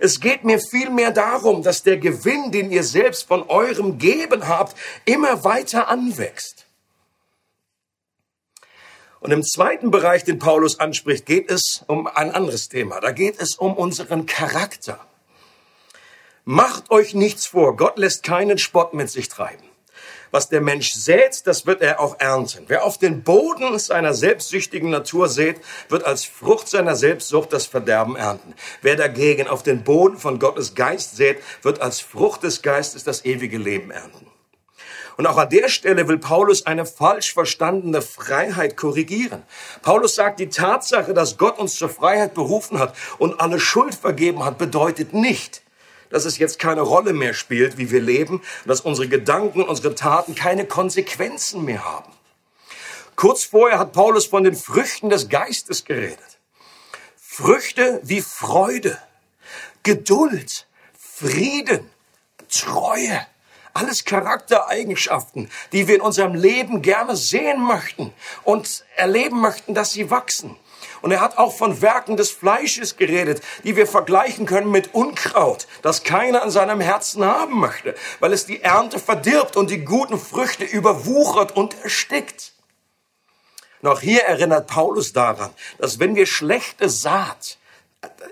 Es 0.00 0.20
geht 0.20 0.44
mir 0.44 0.58
vielmehr 0.58 1.10
darum, 1.10 1.62
dass 1.62 1.82
der 1.82 1.98
Gewinn, 1.98 2.50
den 2.50 2.70
ihr 2.70 2.84
selbst 2.84 3.28
von 3.28 3.48
eurem 3.48 3.98
Geben 3.98 4.48
habt, 4.48 4.76
immer 5.04 5.44
weiter 5.44 5.88
anwächst. 5.88 6.66
Und 9.20 9.30
im 9.30 9.42
zweiten 9.42 9.90
Bereich, 9.90 10.24
den 10.24 10.38
Paulus 10.38 10.80
anspricht, 10.80 11.26
geht 11.26 11.50
es 11.50 11.84
um 11.86 12.06
ein 12.06 12.30
anderes 12.30 12.68
Thema. 12.68 13.00
Da 13.00 13.12
geht 13.12 13.38
es 13.38 13.56
um 13.56 13.74
unseren 13.74 14.24
Charakter. 14.24 14.98
Macht 16.44 16.90
euch 16.90 17.14
nichts 17.14 17.46
vor, 17.46 17.76
Gott 17.76 17.98
lässt 17.98 18.22
keinen 18.22 18.56
Spott 18.56 18.94
mit 18.94 19.10
sich 19.10 19.28
treiben. 19.28 19.69
Was 20.30 20.48
der 20.48 20.60
Mensch 20.60 20.92
sät, 20.92 21.46
das 21.46 21.66
wird 21.66 21.82
er 21.82 22.00
auch 22.00 22.20
ernten. 22.20 22.64
Wer 22.68 22.84
auf 22.84 22.98
den 22.98 23.22
Boden 23.22 23.78
seiner 23.78 24.14
selbstsüchtigen 24.14 24.90
Natur 24.90 25.28
sät, 25.28 25.60
wird 25.88 26.04
als 26.04 26.24
Frucht 26.24 26.68
seiner 26.68 26.96
Selbstsucht 26.96 27.52
das 27.52 27.66
Verderben 27.66 28.16
ernten. 28.16 28.54
Wer 28.82 28.96
dagegen 28.96 29.48
auf 29.48 29.62
den 29.62 29.82
Boden 29.82 30.18
von 30.18 30.38
Gottes 30.38 30.74
Geist 30.74 31.16
sät, 31.16 31.38
wird 31.62 31.80
als 31.80 32.00
Frucht 32.00 32.42
des 32.42 32.62
Geistes 32.62 33.04
das 33.04 33.24
ewige 33.24 33.58
Leben 33.58 33.90
ernten. 33.90 34.30
Und 35.16 35.26
auch 35.26 35.36
an 35.36 35.50
der 35.50 35.68
Stelle 35.68 36.08
will 36.08 36.16
Paulus 36.16 36.64
eine 36.64 36.86
falsch 36.86 37.34
verstandene 37.34 38.00
Freiheit 38.00 38.76
korrigieren. 38.78 39.42
Paulus 39.82 40.14
sagt, 40.14 40.40
die 40.40 40.48
Tatsache, 40.48 41.12
dass 41.12 41.36
Gott 41.36 41.58
uns 41.58 41.74
zur 41.74 41.90
Freiheit 41.90 42.32
berufen 42.32 42.78
hat 42.78 42.94
und 43.18 43.38
alle 43.38 43.60
Schuld 43.60 43.94
vergeben 43.94 44.44
hat, 44.46 44.56
bedeutet 44.56 45.12
nicht, 45.12 45.62
dass 46.10 46.24
es 46.24 46.38
jetzt 46.38 46.58
keine 46.58 46.82
Rolle 46.82 47.12
mehr 47.12 47.34
spielt, 47.34 47.78
wie 47.78 47.90
wir 47.90 48.00
leben, 48.00 48.42
dass 48.66 48.82
unsere 48.82 49.08
Gedanken, 49.08 49.62
unsere 49.62 49.94
Taten 49.94 50.34
keine 50.34 50.66
Konsequenzen 50.66 51.64
mehr 51.64 51.84
haben. 51.84 52.12
Kurz 53.16 53.44
vorher 53.44 53.78
hat 53.78 53.92
Paulus 53.92 54.26
von 54.26 54.44
den 54.44 54.54
Früchten 54.54 55.10
des 55.10 55.28
Geistes 55.28 55.84
geredet. 55.84 56.38
Früchte 57.16 58.00
wie 58.02 58.20
Freude, 58.20 58.98
Geduld, 59.82 60.66
Frieden, 60.98 61.88
Treue, 62.50 63.26
alles 63.72 64.04
Charaktereigenschaften, 64.04 65.50
die 65.72 65.86
wir 65.86 65.96
in 65.96 66.00
unserem 66.00 66.34
Leben 66.34 66.82
gerne 66.82 67.16
sehen 67.16 67.62
möchten 67.62 68.12
und 68.42 68.84
erleben 68.96 69.40
möchten, 69.40 69.74
dass 69.74 69.92
sie 69.92 70.10
wachsen. 70.10 70.56
Und 71.02 71.12
er 71.12 71.20
hat 71.20 71.38
auch 71.38 71.54
von 71.54 71.80
Werken 71.82 72.16
des 72.16 72.30
Fleisches 72.30 72.96
geredet, 72.96 73.42
die 73.64 73.76
wir 73.76 73.86
vergleichen 73.86 74.46
können 74.46 74.70
mit 74.70 74.94
Unkraut, 74.94 75.66
das 75.82 76.02
keiner 76.02 76.42
an 76.42 76.50
seinem 76.50 76.80
Herzen 76.80 77.24
haben 77.24 77.58
möchte, 77.58 77.94
weil 78.20 78.32
es 78.32 78.46
die 78.46 78.62
Ernte 78.62 78.98
verdirbt 78.98 79.56
und 79.56 79.70
die 79.70 79.84
guten 79.84 80.18
Früchte 80.18 80.64
überwuchert 80.64 81.56
und 81.56 81.76
erstickt. 81.82 82.52
Noch 83.82 84.00
hier 84.00 84.22
erinnert 84.24 84.66
Paulus 84.66 85.12
daran, 85.12 85.50
dass 85.78 85.98
wenn 85.98 86.14
wir 86.14 86.26
schlechte 86.26 86.90
Saat 86.90 87.56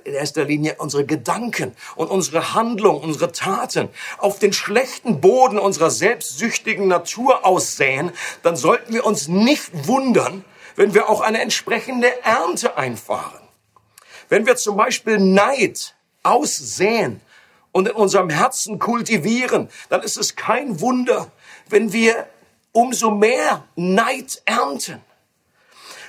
in 0.05 0.15
erster 0.15 0.45
Linie 0.45 0.77
unsere 0.79 1.05
Gedanken 1.05 1.75
und 1.97 2.09
unsere 2.09 2.55
Handlungen, 2.55 3.03
unsere 3.03 3.33
Taten 3.33 3.89
auf 4.19 4.39
den 4.39 4.53
schlechten 4.53 5.21
Boden 5.21 5.59
unserer 5.59 5.91
selbstsüchtigen 5.91 6.89
Natur 6.89 7.45
aussäen, 7.45 8.13
dann 8.43 8.57
sollten 8.57 8.95
wir 8.95 9.05
uns 9.05 9.29
nicht 9.29 9.71
wundern, 9.87 10.45
wenn 10.79 10.95
wir 10.95 11.09
auch 11.09 11.21
eine 11.21 11.43
entsprechende 11.43 12.23
Ernte 12.23 12.77
einfahren. 12.77 13.41
Wenn 14.29 14.47
wir 14.47 14.55
zum 14.55 14.77
Beispiel 14.77 15.19
Neid 15.19 15.97
aussäen 16.23 17.21
und 17.73 17.89
in 17.89 17.95
unserem 17.95 18.31
Herzen 18.31 18.79
kultivieren, 18.79 19.69
dann 19.89 20.03
ist 20.03 20.17
es 20.17 20.37
kein 20.37 20.81
Wunder, 20.81 21.33
wenn 21.69 21.93
wir 21.93 22.29
umso 22.73 23.11
mehr 23.11 23.65
Neid 23.75 24.41
ernten 24.45 25.03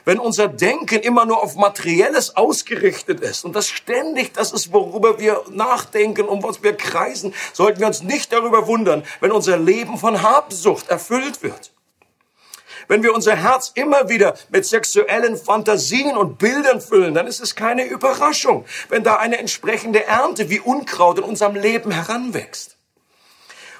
wenn 0.05 0.17
unser 0.17 0.47
Denken 0.47 1.01
immer 1.01 1.25
nur 1.25 1.43
auf 1.43 1.55
Materielles 1.55 2.35
ausgerichtet 2.35 3.19
ist 3.19 3.45
und 3.45 3.55
das 3.55 3.67
ständig 3.67 4.33
das 4.33 4.51
ist, 4.51 4.73
worüber 4.73 5.19
wir 5.19 5.43
nachdenken, 5.51 6.27
um 6.27 6.41
was 6.41 6.63
wir 6.63 6.75
kreisen, 6.75 7.33
sollten 7.53 7.79
wir 7.79 7.85
uns 7.85 8.01
nicht 8.01 8.33
darüber 8.33 8.65
wundern, 8.65 9.03
wenn 9.19 9.31
unser 9.31 9.57
Leben 9.57 9.99
von 9.99 10.23
Habsucht 10.23 10.89
erfüllt 10.89 11.43
wird. 11.43 11.73
Wenn 12.89 13.03
wir 13.03 13.13
unser 13.13 13.35
Herz 13.35 13.71
immer 13.75 14.09
wieder 14.09 14.33
mit 14.49 14.65
sexuellen 14.65 15.37
Fantasien 15.37 16.17
und 16.17 16.39
Bildern 16.39 16.81
füllen, 16.81 17.13
dann 17.13 17.27
ist 17.27 17.39
es 17.39 17.55
keine 17.55 17.85
Überraschung, 17.85 18.65
wenn 18.89 19.03
da 19.03 19.17
eine 19.17 19.37
entsprechende 19.37 20.07
Ernte 20.07 20.49
wie 20.49 20.59
Unkraut 20.59 21.19
in 21.19 21.23
unserem 21.23 21.53
Leben 21.53 21.91
heranwächst. 21.91 22.77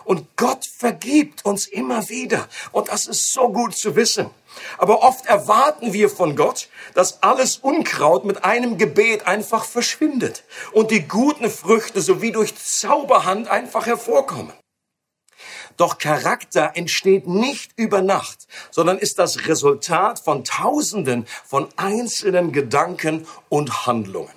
Und 0.06 0.38
Gott 0.38 0.63
vergibt 0.66 1.44
uns 1.44 1.66
immer 1.66 2.08
wieder. 2.10 2.48
Und 2.72 2.89
das 2.89 3.08
ist 3.08 3.34
so 3.34 3.50
gut 3.50 3.75
zu 3.75 3.96
wissen. 3.96 4.30
Aber 4.78 5.01
oft 5.01 5.25
erwarten 5.25 5.92
wir 5.92 6.10
von 6.10 6.36
Gott, 6.36 6.70
dass 6.94 7.24
alles 7.24 7.58
Unkraut 7.58 8.25
mit 8.25 8.44
einem 8.44 8.78
Gebet 8.78 9.25
einfach 9.25 9.66
verschwindet 9.66 10.44
und 10.72 10.92
die 10.92 11.08
guten 11.08 11.50
Früchte 11.50 12.01
so 12.01 12.22
wie 12.22 12.32
durch 12.32 12.56
Zauberhand 12.56 13.48
einfach 13.48 13.88
hervorkommen. 13.88 14.54
Doch 15.80 15.98
Charakter 15.98 16.72
entsteht 16.76 17.26
nicht 17.26 17.72
über 17.78 18.02
Nacht, 18.02 18.48
sondern 18.70 18.98
ist 18.98 19.18
das 19.18 19.48
Resultat 19.48 20.20
von 20.20 20.44
Tausenden 20.44 21.26
von 21.46 21.70
einzelnen 21.78 22.52
Gedanken 22.52 23.26
und 23.48 23.86
Handlungen. 23.88 24.34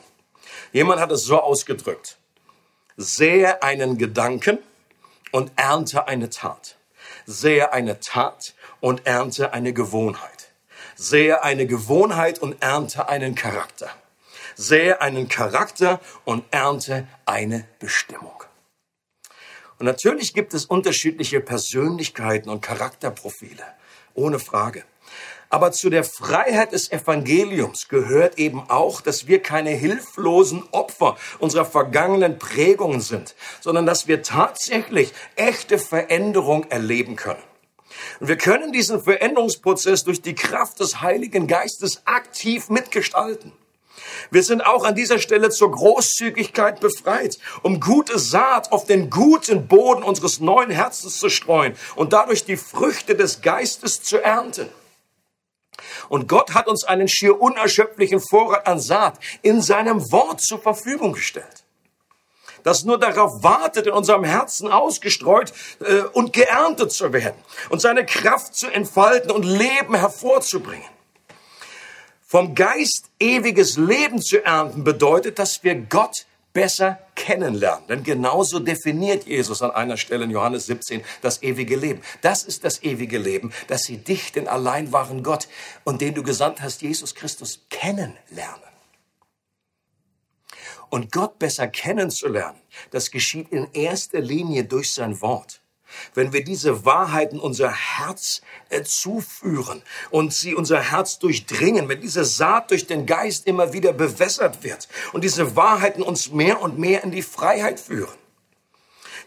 Jemand 0.72 1.00
hat 1.00 1.10
es 1.10 1.24
so 1.24 1.40
ausgedrückt. 1.40 2.16
Sehe 2.96 3.60
einen 3.60 3.98
Gedanken 3.98 4.58
und 5.32 5.50
ernte 5.56 6.06
eine 6.06 6.30
Tat. 6.30 6.76
Sehe 7.26 7.72
eine 7.72 7.98
Tat 7.98 8.54
und 8.78 9.04
ernte 9.04 9.52
eine 9.52 9.72
Gewohnheit. 9.72 10.52
Sehe 10.94 11.42
eine 11.42 11.66
Gewohnheit 11.66 12.38
und 12.38 12.62
ernte 12.62 13.08
einen 13.08 13.34
Charakter. 13.34 13.90
Sehe 14.54 15.00
einen 15.00 15.26
Charakter 15.26 15.98
und 16.24 16.44
ernte 16.52 17.08
eine 17.26 17.66
Bestimmung. 17.80 18.41
Und 19.82 19.86
natürlich 19.86 20.32
gibt 20.32 20.54
es 20.54 20.64
unterschiedliche 20.64 21.40
Persönlichkeiten 21.40 22.50
und 22.50 22.60
Charakterprofile, 22.60 23.64
ohne 24.14 24.38
Frage. 24.38 24.84
Aber 25.50 25.72
zu 25.72 25.90
der 25.90 26.04
Freiheit 26.04 26.70
des 26.70 26.92
Evangeliums 26.92 27.88
gehört 27.88 28.38
eben 28.38 28.62
auch, 28.70 29.00
dass 29.00 29.26
wir 29.26 29.42
keine 29.42 29.70
hilflosen 29.70 30.62
Opfer 30.70 31.16
unserer 31.40 31.64
vergangenen 31.64 32.38
Prägungen 32.38 33.00
sind, 33.00 33.34
sondern 33.60 33.84
dass 33.84 34.06
wir 34.06 34.22
tatsächlich 34.22 35.12
echte 35.34 35.80
Veränderung 35.80 36.70
erleben 36.70 37.16
können. 37.16 37.42
Und 38.20 38.28
wir 38.28 38.38
können 38.38 38.70
diesen 38.70 39.02
Veränderungsprozess 39.02 40.04
durch 40.04 40.22
die 40.22 40.36
Kraft 40.36 40.78
des 40.78 41.00
Heiligen 41.00 41.48
Geistes 41.48 42.06
aktiv 42.06 42.70
mitgestalten. 42.70 43.50
Wir 44.30 44.42
sind 44.42 44.64
auch 44.64 44.84
an 44.84 44.94
dieser 44.94 45.18
Stelle 45.18 45.50
zur 45.50 45.70
Großzügigkeit 45.70 46.80
befreit, 46.80 47.38
um 47.62 47.80
gute 47.80 48.18
Saat 48.18 48.72
auf 48.72 48.86
den 48.86 49.10
guten 49.10 49.68
Boden 49.68 50.02
unseres 50.02 50.40
neuen 50.40 50.70
Herzens 50.70 51.18
zu 51.18 51.28
streuen 51.28 51.76
und 51.96 52.12
dadurch 52.12 52.44
die 52.44 52.56
Früchte 52.56 53.14
des 53.14 53.42
Geistes 53.42 54.02
zu 54.02 54.22
ernten. 54.22 54.68
Und 56.08 56.28
Gott 56.28 56.54
hat 56.54 56.68
uns 56.68 56.84
einen 56.84 57.08
schier 57.08 57.40
unerschöpflichen 57.40 58.20
Vorrat 58.20 58.66
an 58.66 58.78
Saat 58.78 59.18
in 59.42 59.60
seinem 59.60 60.12
Wort 60.12 60.40
zur 60.40 60.60
Verfügung 60.60 61.12
gestellt 61.12 61.62
das 62.62 62.84
nur 62.84 62.98
darauf 62.98 63.42
wartet, 63.42 63.86
in 63.86 63.92
unserem 63.92 64.24
Herzen 64.24 64.70
ausgestreut 64.70 65.52
äh, 65.80 66.02
und 66.12 66.32
geerntet 66.32 66.92
zu 66.92 67.12
werden 67.12 67.36
und 67.70 67.80
seine 67.80 68.06
Kraft 68.06 68.54
zu 68.54 68.68
entfalten 68.68 69.30
und 69.30 69.44
Leben 69.44 69.94
hervorzubringen. 69.94 70.86
Vom 72.32 72.54
Geist 72.54 73.10
ewiges 73.20 73.76
Leben 73.76 74.22
zu 74.22 74.42
ernten 74.42 74.84
bedeutet, 74.84 75.38
dass 75.38 75.62
wir 75.64 75.74
Gott 75.74 76.24
besser 76.54 76.98
kennenlernen. 77.14 77.86
Denn 77.88 78.04
genauso 78.04 78.58
definiert 78.58 79.26
Jesus 79.26 79.60
an 79.60 79.70
einer 79.72 79.98
Stelle 79.98 80.24
in 80.24 80.30
Johannes 80.30 80.64
17 80.64 81.04
das 81.20 81.42
ewige 81.42 81.76
Leben. 81.76 82.00
Das 82.22 82.42
ist 82.44 82.64
das 82.64 82.82
ewige 82.82 83.18
Leben, 83.18 83.52
dass 83.66 83.82
sie 83.82 83.98
dich, 83.98 84.32
den 84.32 84.48
allein 84.48 84.92
wahren 84.92 85.22
Gott 85.22 85.46
und 85.84 86.00
den 86.00 86.14
du 86.14 86.22
gesandt 86.22 86.62
hast, 86.62 86.80
Jesus 86.80 87.14
Christus, 87.14 87.66
kennenlernen. 87.68 88.72
Und 90.88 91.12
Gott 91.12 91.38
besser 91.38 91.68
kennenzulernen, 91.68 92.58
das 92.92 93.10
geschieht 93.10 93.52
in 93.52 93.68
erster 93.74 94.20
Linie 94.20 94.64
durch 94.64 94.94
sein 94.94 95.20
Wort. 95.20 95.61
Wenn 96.14 96.32
wir 96.32 96.44
diese 96.44 96.84
Wahrheiten 96.84 97.38
unser 97.38 97.72
Herz 97.72 98.42
äh, 98.68 98.82
zuführen 98.82 99.82
und 100.10 100.32
sie 100.32 100.54
unser 100.54 100.80
Herz 100.80 101.18
durchdringen, 101.18 101.88
wenn 101.88 102.00
diese 102.00 102.24
Saat 102.24 102.70
durch 102.70 102.86
den 102.86 103.06
Geist 103.06 103.46
immer 103.46 103.72
wieder 103.72 103.92
bewässert 103.92 104.62
wird 104.62 104.88
und 105.12 105.24
diese 105.24 105.56
Wahrheiten 105.56 106.02
uns 106.02 106.30
mehr 106.30 106.60
und 106.60 106.78
mehr 106.78 107.04
in 107.04 107.10
die 107.10 107.22
Freiheit 107.22 107.80
führen. 107.80 108.18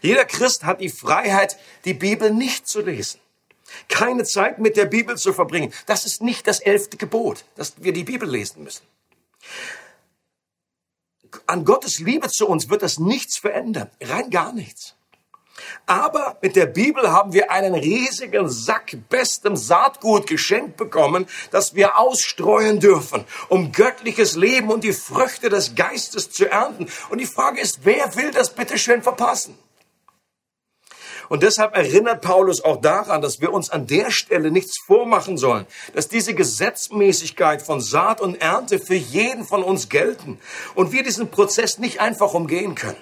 Jeder 0.02 0.24
Christ 0.24 0.64
hat 0.64 0.80
die 0.80 0.90
Freiheit, 0.90 1.58
die 1.84 1.94
Bibel 1.94 2.30
nicht 2.30 2.68
zu 2.68 2.80
lesen. 2.80 3.20
Keine 3.88 4.24
Zeit 4.24 4.58
mit 4.58 4.76
der 4.76 4.84
Bibel 4.84 5.16
zu 5.16 5.32
verbringen. 5.32 5.72
Das 5.86 6.06
ist 6.06 6.22
nicht 6.22 6.46
das 6.46 6.60
elfte 6.60 6.96
Gebot, 6.96 7.44
dass 7.56 7.74
wir 7.78 7.92
die 7.92 8.04
Bibel 8.04 8.28
lesen 8.28 8.62
müssen 8.62 8.82
an 11.46 11.64
Gottes 11.64 11.98
Liebe 11.98 12.28
zu 12.28 12.46
uns 12.46 12.68
wird 12.70 12.82
das 12.82 12.98
nichts 12.98 13.38
verändern. 13.38 13.90
Rein 14.00 14.30
gar 14.30 14.52
nichts. 14.52 14.95
Aber 15.84 16.38
mit 16.40 16.56
der 16.56 16.66
Bibel 16.66 17.12
haben 17.12 17.32
wir 17.32 17.50
einen 17.50 17.74
riesigen 17.74 18.48
Sack 18.48 18.96
bestem 19.08 19.56
Saatgut 19.56 20.26
geschenkt 20.26 20.76
bekommen, 20.76 21.26
das 21.50 21.74
wir 21.74 21.98
ausstreuen 21.98 22.80
dürfen, 22.80 23.24
um 23.48 23.72
göttliches 23.72 24.36
Leben 24.36 24.70
und 24.70 24.82
die 24.84 24.92
Früchte 24.92 25.48
des 25.48 25.74
Geistes 25.74 26.30
zu 26.30 26.50
ernten. 26.50 26.88
Und 27.10 27.18
die 27.18 27.26
Frage 27.26 27.60
ist, 27.60 27.80
wer 27.84 28.16
will 28.16 28.30
das 28.30 28.54
bitte 28.54 28.78
schön 28.78 29.02
verpassen? 29.02 29.58
Und 31.28 31.42
deshalb 31.42 31.76
erinnert 31.76 32.22
Paulus 32.22 32.62
auch 32.62 32.80
daran, 32.80 33.20
dass 33.20 33.40
wir 33.40 33.52
uns 33.52 33.70
an 33.70 33.86
der 33.86 34.10
Stelle 34.10 34.50
nichts 34.50 34.78
vormachen 34.86 35.36
sollen, 35.38 35.66
dass 35.94 36.08
diese 36.08 36.34
Gesetzmäßigkeit 36.34 37.62
von 37.62 37.80
Saat 37.80 38.20
und 38.20 38.40
Ernte 38.40 38.78
für 38.78 38.94
jeden 38.94 39.44
von 39.44 39.62
uns 39.62 39.88
gelten 39.88 40.38
und 40.74 40.92
wir 40.92 41.02
diesen 41.02 41.30
Prozess 41.30 41.78
nicht 41.78 42.00
einfach 42.00 42.34
umgehen 42.34 42.74
können. 42.74 42.96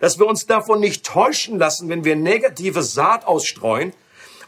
Dass 0.00 0.18
wir 0.18 0.26
uns 0.26 0.46
davon 0.46 0.80
nicht 0.80 1.04
täuschen 1.04 1.58
lassen, 1.58 1.88
wenn 1.88 2.04
wir 2.04 2.16
negative 2.16 2.82
Saat 2.82 3.26
ausstreuen, 3.26 3.92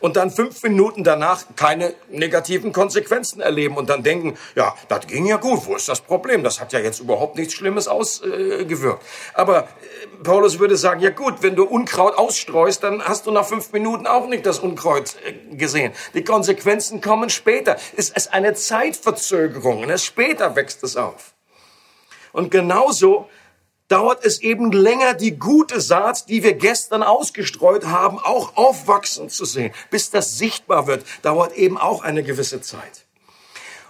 und 0.00 0.16
dann 0.16 0.30
fünf 0.30 0.62
Minuten 0.62 1.04
danach 1.04 1.44
keine 1.56 1.94
negativen 2.10 2.72
Konsequenzen 2.72 3.40
erleben 3.40 3.76
und 3.76 3.88
dann 3.88 4.02
denken, 4.02 4.36
ja, 4.54 4.74
das 4.88 5.06
ging 5.06 5.26
ja 5.26 5.36
gut, 5.36 5.66
wo 5.66 5.74
ist 5.76 5.88
das 5.88 6.00
Problem? 6.00 6.42
Das 6.42 6.60
hat 6.60 6.72
ja 6.72 6.80
jetzt 6.80 7.00
überhaupt 7.00 7.36
nichts 7.36 7.54
Schlimmes 7.54 7.88
ausgewirkt. 7.88 9.02
Äh, 9.02 9.06
Aber 9.34 9.62
äh, 9.62 9.66
Paulus 10.22 10.58
würde 10.58 10.76
sagen, 10.76 11.00
ja 11.00 11.10
gut, 11.10 11.42
wenn 11.42 11.56
du 11.56 11.64
Unkraut 11.64 12.16
ausstreust, 12.16 12.82
dann 12.82 13.02
hast 13.02 13.26
du 13.26 13.30
nach 13.30 13.46
fünf 13.46 13.72
Minuten 13.72 14.06
auch 14.06 14.26
nicht 14.28 14.46
das 14.46 14.58
Unkraut 14.58 15.16
äh, 15.24 15.56
gesehen. 15.56 15.92
Die 16.14 16.24
Konsequenzen 16.24 17.00
kommen 17.00 17.30
später. 17.30 17.76
Es 17.96 18.10
ist 18.10 18.32
eine 18.32 18.54
Zeitverzögerung 18.54 19.82
und 19.82 19.90
erst 19.90 20.04
später 20.04 20.56
wächst 20.56 20.82
es 20.82 20.96
auf. 20.96 21.32
Und 22.32 22.50
genauso 22.50 23.28
dauert 23.88 24.24
es 24.24 24.40
eben 24.40 24.72
länger, 24.72 25.14
die 25.14 25.38
gute 25.38 25.80
Saat, 25.80 26.28
die 26.28 26.42
wir 26.42 26.54
gestern 26.54 27.02
ausgestreut 27.02 27.86
haben, 27.86 28.18
auch 28.18 28.56
aufwachsen 28.56 29.28
zu 29.28 29.44
sehen. 29.44 29.72
Bis 29.90 30.10
das 30.10 30.38
sichtbar 30.38 30.86
wird, 30.86 31.04
dauert 31.22 31.56
eben 31.56 31.78
auch 31.78 32.02
eine 32.02 32.22
gewisse 32.22 32.60
Zeit. 32.60 33.06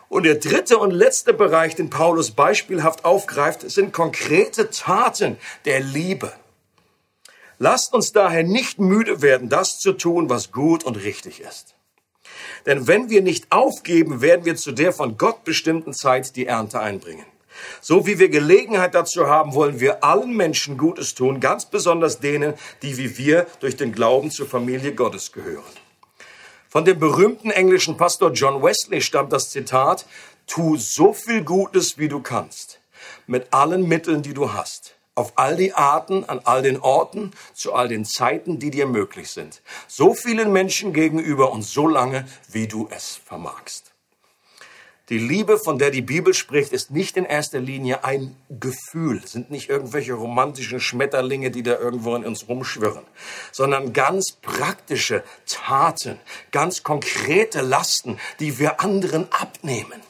Und 0.09 0.25
der 0.25 0.37
dritte 0.37 0.79
und 0.79 0.93
letzte 0.93 1.33
Bereich, 1.33 1.75
den 1.75 1.91
Paulus 1.91 2.31
beispielhaft 2.31 3.05
aufgreift, 3.05 3.69
sind 3.69 3.93
konkrete 3.93 4.71
Taten 4.71 5.37
der 5.65 5.81
Liebe. 5.81 6.33
Lasst 7.59 7.95
uns 7.95 8.13
daher 8.13 8.45
nicht 8.45 8.79
müde 8.79 9.23
werden, 9.23 9.49
das 9.49 9.81
zu 9.81 9.95
tun, 9.95 10.29
was 10.29 10.53
gut 10.53 10.85
und 10.85 10.97
richtig 10.97 11.41
ist. 11.41 11.75
Denn 12.67 12.87
wenn 12.87 13.09
wir 13.09 13.23
nicht 13.23 13.51
aufgeben, 13.51 14.21
werden 14.21 14.45
wir 14.45 14.57
zu 14.57 14.73
der 14.73 14.93
von 14.93 15.17
Gott 15.17 15.45
bestimmten 15.45 15.95
Zeit 15.95 16.37
die 16.37 16.47
Ernte 16.47 16.81
einbringen. 16.81 17.25
So 17.81 18.07
wie 18.07 18.19
wir 18.19 18.29
Gelegenheit 18.29 18.95
dazu 18.95 19.27
haben, 19.27 19.55
wollen 19.55 19.81
wir 19.81 20.05
allen 20.05 20.37
Menschen 20.37 20.79
Gutes 20.79 21.15
tun, 21.15 21.41
ganz 21.41 21.67
besonders 21.67 22.21
denen, 22.21 22.55
die 22.83 22.97
wie 22.97 23.19
wir 23.19 23.47
durch 23.61 23.77
den 23.77 23.93
Glauben 23.93 24.31
zur 24.31 24.47
Familie 24.47 24.95
Gottes 24.95 25.33
gehören. 25.33 25.65
Von 26.69 26.85
dem 26.85 26.99
berühmten 26.99 27.51
englischen 27.51 27.97
Pastor 27.97 28.33
John 28.33 28.63
Wesley 28.63 29.01
stammt 29.01 29.33
das 29.33 29.51
Zitat, 29.51 30.05
tu 30.47 30.77
so 30.77 31.13
viel 31.13 31.43
Gutes, 31.43 31.99
wie 31.99 32.09
du 32.09 32.21
kannst, 32.21 32.81
mit 33.27 33.53
allen 33.53 33.89
Mitteln, 33.89 34.23
die 34.23 34.35
du 34.35 34.53
hast, 34.53 34.95
auf 35.15 35.33
all 35.37 35.57
die 35.57 35.73
Arten, 35.73 36.25
an 36.25 36.41
all 36.45 36.63
den 36.63 36.79
Orten, 36.79 37.33
zu 37.55 37.73
all 37.73 37.89
den 37.89 38.05
Zeiten, 38.05 38.59
die 38.59 38.71
dir 38.71 38.87
möglich 38.87 39.31
sind, 39.31 39.63
so 39.89 40.13
vielen 40.13 40.53
Menschen 40.53 40.93
gegenüber 40.93 41.51
und 41.51 41.63
so 41.63 41.89
lange, 41.89 42.27
wie 42.51 42.69
du 42.69 42.89
es 42.91 43.17
vermagst. 43.25 43.96
Die 45.09 45.19
Liebe, 45.19 45.57
von 45.57 45.79
der 45.79 45.93
die 45.93 46.03
Bibel 46.03 46.35
spricht, 46.35 46.73
ist 46.73 46.91
nicht 46.91 47.17
in 47.17 47.25
erster 47.25 47.61
Linie 47.61 48.03
ein 48.03 48.35
Gefühl, 48.51 49.25
sind 49.25 49.53
nicht 49.53 49.69
irgendwelche 49.69 50.15
romantischen 50.15 50.81
Schmetterlinge, 50.81 51.53
die 51.53 51.63
da 51.63 51.79
irgendwo 51.79 52.17
in 52.17 52.25
uns 52.25 52.49
rumschwirren, 52.49 53.05
sondern 53.53 53.93
ganz 53.93 54.33
praktische 54.43 55.23
Taten, 55.47 56.19
ganz 56.51 56.83
konkrete 56.83 57.61
Lasten, 57.61 58.19
die 58.41 58.59
wir 58.59 58.81
anderen 58.81 59.31
abnehmen. 59.31 60.06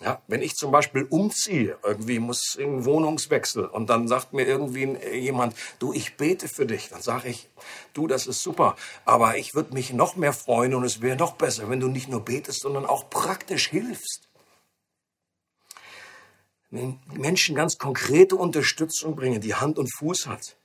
Ja, 0.00 0.20
wenn 0.26 0.42
ich 0.42 0.56
zum 0.56 0.72
Beispiel 0.72 1.04
umziehe, 1.04 1.78
irgendwie 1.84 2.18
muss 2.18 2.56
in 2.56 2.84
Wohnungswechsel 2.84 3.66
und 3.66 3.88
dann 3.88 4.08
sagt 4.08 4.32
mir 4.32 4.44
irgendwie 4.44 4.96
jemand, 5.16 5.54
du, 5.78 5.92
ich 5.92 6.16
bete 6.16 6.48
für 6.48 6.66
dich, 6.66 6.88
dann 6.88 7.00
sage 7.00 7.28
ich, 7.28 7.48
du, 7.92 8.08
das 8.08 8.26
ist 8.26 8.42
super, 8.42 8.74
aber 9.04 9.38
ich 9.38 9.54
würde 9.54 9.72
mich 9.72 9.92
noch 9.92 10.16
mehr 10.16 10.32
freuen 10.32 10.74
und 10.74 10.82
es 10.82 11.00
wäre 11.00 11.16
noch 11.16 11.34
besser, 11.34 11.70
wenn 11.70 11.78
du 11.78 11.86
nicht 11.86 12.08
nur 12.08 12.24
betest, 12.24 12.62
sondern 12.62 12.86
auch 12.86 13.08
praktisch 13.08 13.68
hilfst. 13.68 14.28
Wenn 16.70 16.98
Menschen 17.12 17.54
ganz 17.54 17.78
konkrete 17.78 18.34
Unterstützung 18.34 19.14
bringen, 19.14 19.40
die 19.40 19.54
Hand 19.54 19.78
und 19.78 19.94
Fuß 19.96 20.26
hat, 20.26 20.56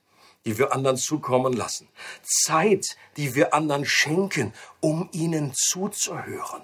die 0.44 0.58
wir 0.58 0.72
anderen 0.72 0.96
zukommen 0.96 1.52
lassen. 1.52 1.86
Zeit, 2.22 2.96
die 3.16 3.36
wir 3.36 3.54
anderen 3.54 3.84
schenken, 3.84 4.52
um 4.80 5.08
ihnen 5.12 5.52
zuzuhören. 5.54 6.62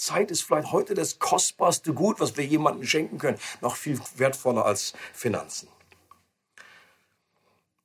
Zeit 0.00 0.30
ist 0.30 0.42
vielleicht 0.42 0.72
heute 0.72 0.94
das 0.94 1.18
kostbarste 1.18 1.92
Gut, 1.92 2.20
was 2.20 2.36
wir 2.36 2.44
jemandem 2.44 2.86
schenken 2.86 3.18
können. 3.18 3.38
Noch 3.60 3.76
viel 3.76 4.00
wertvoller 4.16 4.64
als 4.64 4.94
Finanzen. 5.12 5.68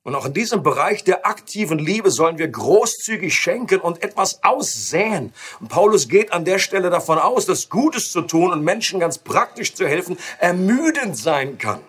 Und 0.02 0.14
auch 0.14 0.24
in 0.24 0.32
diesem 0.32 0.62
Bereich 0.62 1.04
der 1.04 1.26
aktiven 1.26 1.78
Liebe 1.78 2.10
sollen 2.10 2.38
wir 2.38 2.48
großzügig 2.48 3.34
schenken 3.34 3.80
und 3.80 4.02
etwas 4.02 4.42
aussäen. 4.44 5.34
Und 5.60 5.68
Paulus 5.68 6.08
geht 6.08 6.32
an 6.32 6.44
der 6.44 6.58
Stelle 6.58 6.90
davon 6.90 7.18
aus, 7.18 7.44
dass 7.44 7.68
Gutes 7.68 8.12
zu 8.12 8.22
tun 8.22 8.52
und 8.52 8.62
Menschen 8.62 9.00
ganz 9.00 9.18
praktisch 9.18 9.74
zu 9.74 9.86
helfen 9.86 10.16
ermüdend 10.38 11.18
sein 11.18 11.58
kann. 11.58 11.80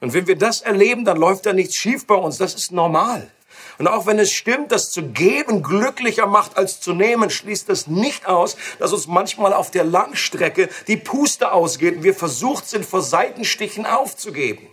Und 0.00 0.14
wenn 0.14 0.26
wir 0.26 0.36
das 0.36 0.62
erleben, 0.62 1.04
dann 1.04 1.18
läuft 1.18 1.46
da 1.46 1.52
nichts 1.52 1.76
schief 1.76 2.06
bei 2.06 2.14
uns. 2.14 2.38
Das 2.38 2.54
ist 2.54 2.72
normal. 2.72 3.30
Und 3.78 3.88
auch 3.88 4.06
wenn 4.06 4.18
es 4.18 4.32
stimmt, 4.32 4.72
dass 4.72 4.90
zu 4.90 5.02
geben 5.02 5.62
glücklicher 5.62 6.26
macht 6.26 6.56
als 6.56 6.80
zu 6.80 6.92
nehmen, 6.94 7.30
schließt 7.30 7.68
das 7.68 7.86
nicht 7.86 8.26
aus, 8.26 8.56
dass 8.78 8.92
uns 8.92 9.06
manchmal 9.06 9.52
auf 9.52 9.70
der 9.70 9.84
Langstrecke 9.84 10.68
die 10.86 10.96
Puste 10.96 11.52
ausgeht 11.52 11.96
und 11.96 12.02
wir 12.02 12.14
versucht 12.14 12.68
sind, 12.68 12.84
vor 12.86 13.02
Seitenstichen 13.02 13.86
aufzugeben. 13.86 14.68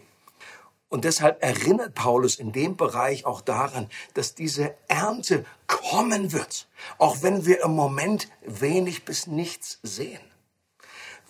Und 0.89 1.05
deshalb 1.05 1.41
erinnert 1.41 1.95
Paulus 1.95 2.35
in 2.35 2.51
dem 2.51 2.77
Bereich 2.77 3.25
auch 3.25 3.41
daran, 3.41 3.89
dass 4.13 4.35
diese 4.35 4.75
Ernte 4.87 5.43
kommen 5.65 6.31
wird, 6.31 6.67
auch 6.99 7.23
wenn 7.23 7.47
wir 7.47 7.63
im 7.63 7.71
Moment 7.71 8.29
wenig 8.45 9.03
bis 9.03 9.25
nichts 9.25 9.79
sehen. 9.81 10.21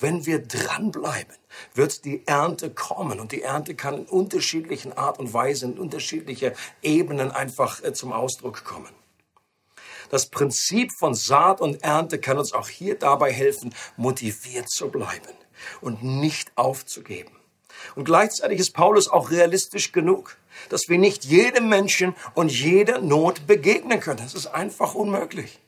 Wenn 0.03 0.25
wir 0.25 0.39
dranbleiben, 0.39 1.33
wird 1.75 2.03
die 2.03 2.27
Ernte 2.27 2.69
kommen. 2.69 3.21
Und 3.21 3.31
die 3.31 3.41
Ernte 3.41 3.73
kann 3.73 3.99
in 3.99 4.05
unterschiedlichen 4.05 4.91
Art 4.91 5.17
und 5.17 5.33
Weise, 5.33 5.67
in 5.67 5.79
unterschiedliche 5.79 6.55
Ebenen 6.81 7.31
einfach 7.31 7.81
äh, 7.81 7.93
zum 7.93 8.11
Ausdruck 8.11 8.65
kommen. 8.65 8.91
Das 10.09 10.25
Prinzip 10.25 10.91
von 10.91 11.15
Saat 11.15 11.61
und 11.61 11.85
Ernte 11.85 12.19
kann 12.19 12.37
uns 12.37 12.51
auch 12.51 12.67
hier 12.67 12.99
dabei 12.99 13.31
helfen, 13.31 13.73
motiviert 13.95 14.69
zu 14.69 14.89
bleiben 14.89 15.33
und 15.79 16.03
nicht 16.03 16.51
aufzugeben. 16.57 17.31
Und 17.95 18.03
gleichzeitig 18.03 18.59
ist 18.59 18.73
Paulus 18.73 19.07
auch 19.07 19.31
realistisch 19.31 19.93
genug, 19.93 20.35
dass 20.67 20.89
wir 20.89 20.97
nicht 20.97 21.23
jedem 21.23 21.69
Menschen 21.69 22.13
und 22.33 22.51
jeder 22.51 22.99
Not 22.99 23.47
begegnen 23.47 24.01
können. 24.01 24.19
Das 24.21 24.33
ist 24.33 24.47
einfach 24.47 24.95
unmöglich. 24.95 25.61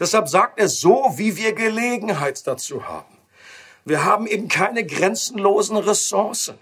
Deshalb 0.00 0.30
sagt 0.30 0.58
er 0.58 0.70
so, 0.70 1.12
wie 1.16 1.36
wir 1.36 1.52
Gelegenheit 1.52 2.46
dazu 2.46 2.88
haben. 2.88 3.18
Wir 3.84 4.04
haben 4.04 4.26
eben 4.26 4.48
keine 4.48 4.84
grenzenlosen 4.84 5.76
Ressourcen. 5.76 6.58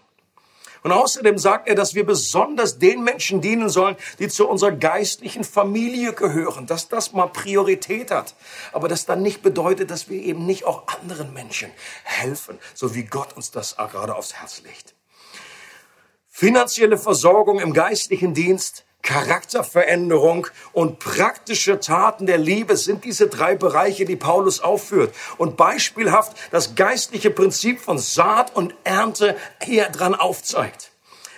Und 0.83 0.93
außerdem 0.93 1.37
sagt 1.37 1.69
er, 1.69 1.75
dass 1.75 1.95
wir 1.95 2.07
besonders 2.07 2.79
den 2.79 3.05
Menschen 3.05 3.43
dienen 3.43 3.69
sollen, 3.69 3.97
die 4.19 4.29
zu 4.29 4.49
unserer 4.49 4.73
geistlichen 4.73 5.45
Familie 5.45 6.15
gehören, 6.15 6.67
dass 6.67 6.89
das 6.89 7.13
mal 7.13 7.27
Priorität 7.27 8.11
hat. 8.11 8.35
Aber 8.73 8.89
das 8.89 9.05
dann 9.05 9.23
nicht 9.23 9.43
bedeutet, 9.43 9.91
dass 9.91 10.09
wir 10.09 10.23
eben 10.23 10.47
nicht 10.47 10.65
auch 10.65 10.89
anderen 10.89 11.35
Menschen 11.35 11.71
helfen, 12.05 12.59
so 12.75 12.95
wie 12.95 13.05
Gott 13.05 13.37
uns 13.37 13.51
das 13.51 13.77
gerade 13.77 14.15
aufs 14.15 14.35
Herz 14.35 14.63
legt. 14.63 14.95
Finanzielle 16.29 16.97
Versorgung 16.97 17.61
im 17.61 17.75
geistlichen 17.75 18.33
Dienst 18.33 18.87
Charakterveränderung 19.03 20.47
und 20.73 20.99
praktische 20.99 21.81
Taten 21.81 22.27
der 22.27 22.39
Liebe 22.39 22.77
sind 22.77 23.05
diese 23.05 23.29
drei 23.29 23.55
Bereiche, 23.55 24.05
die 24.05 24.17
Paulus 24.17 24.61
aufführt. 24.61 25.15
Und 25.39 25.57
beispielhaft 25.57 26.37
das 26.51 26.75
geistliche 26.75 27.31
Prinzip 27.31 27.81
von 27.81 27.99
Saat 27.99 28.55
und 28.55 28.75
Ernte 28.85 29.37
hier 29.63 29.87
dran 29.87 30.15
aufzeigt. 30.15 30.91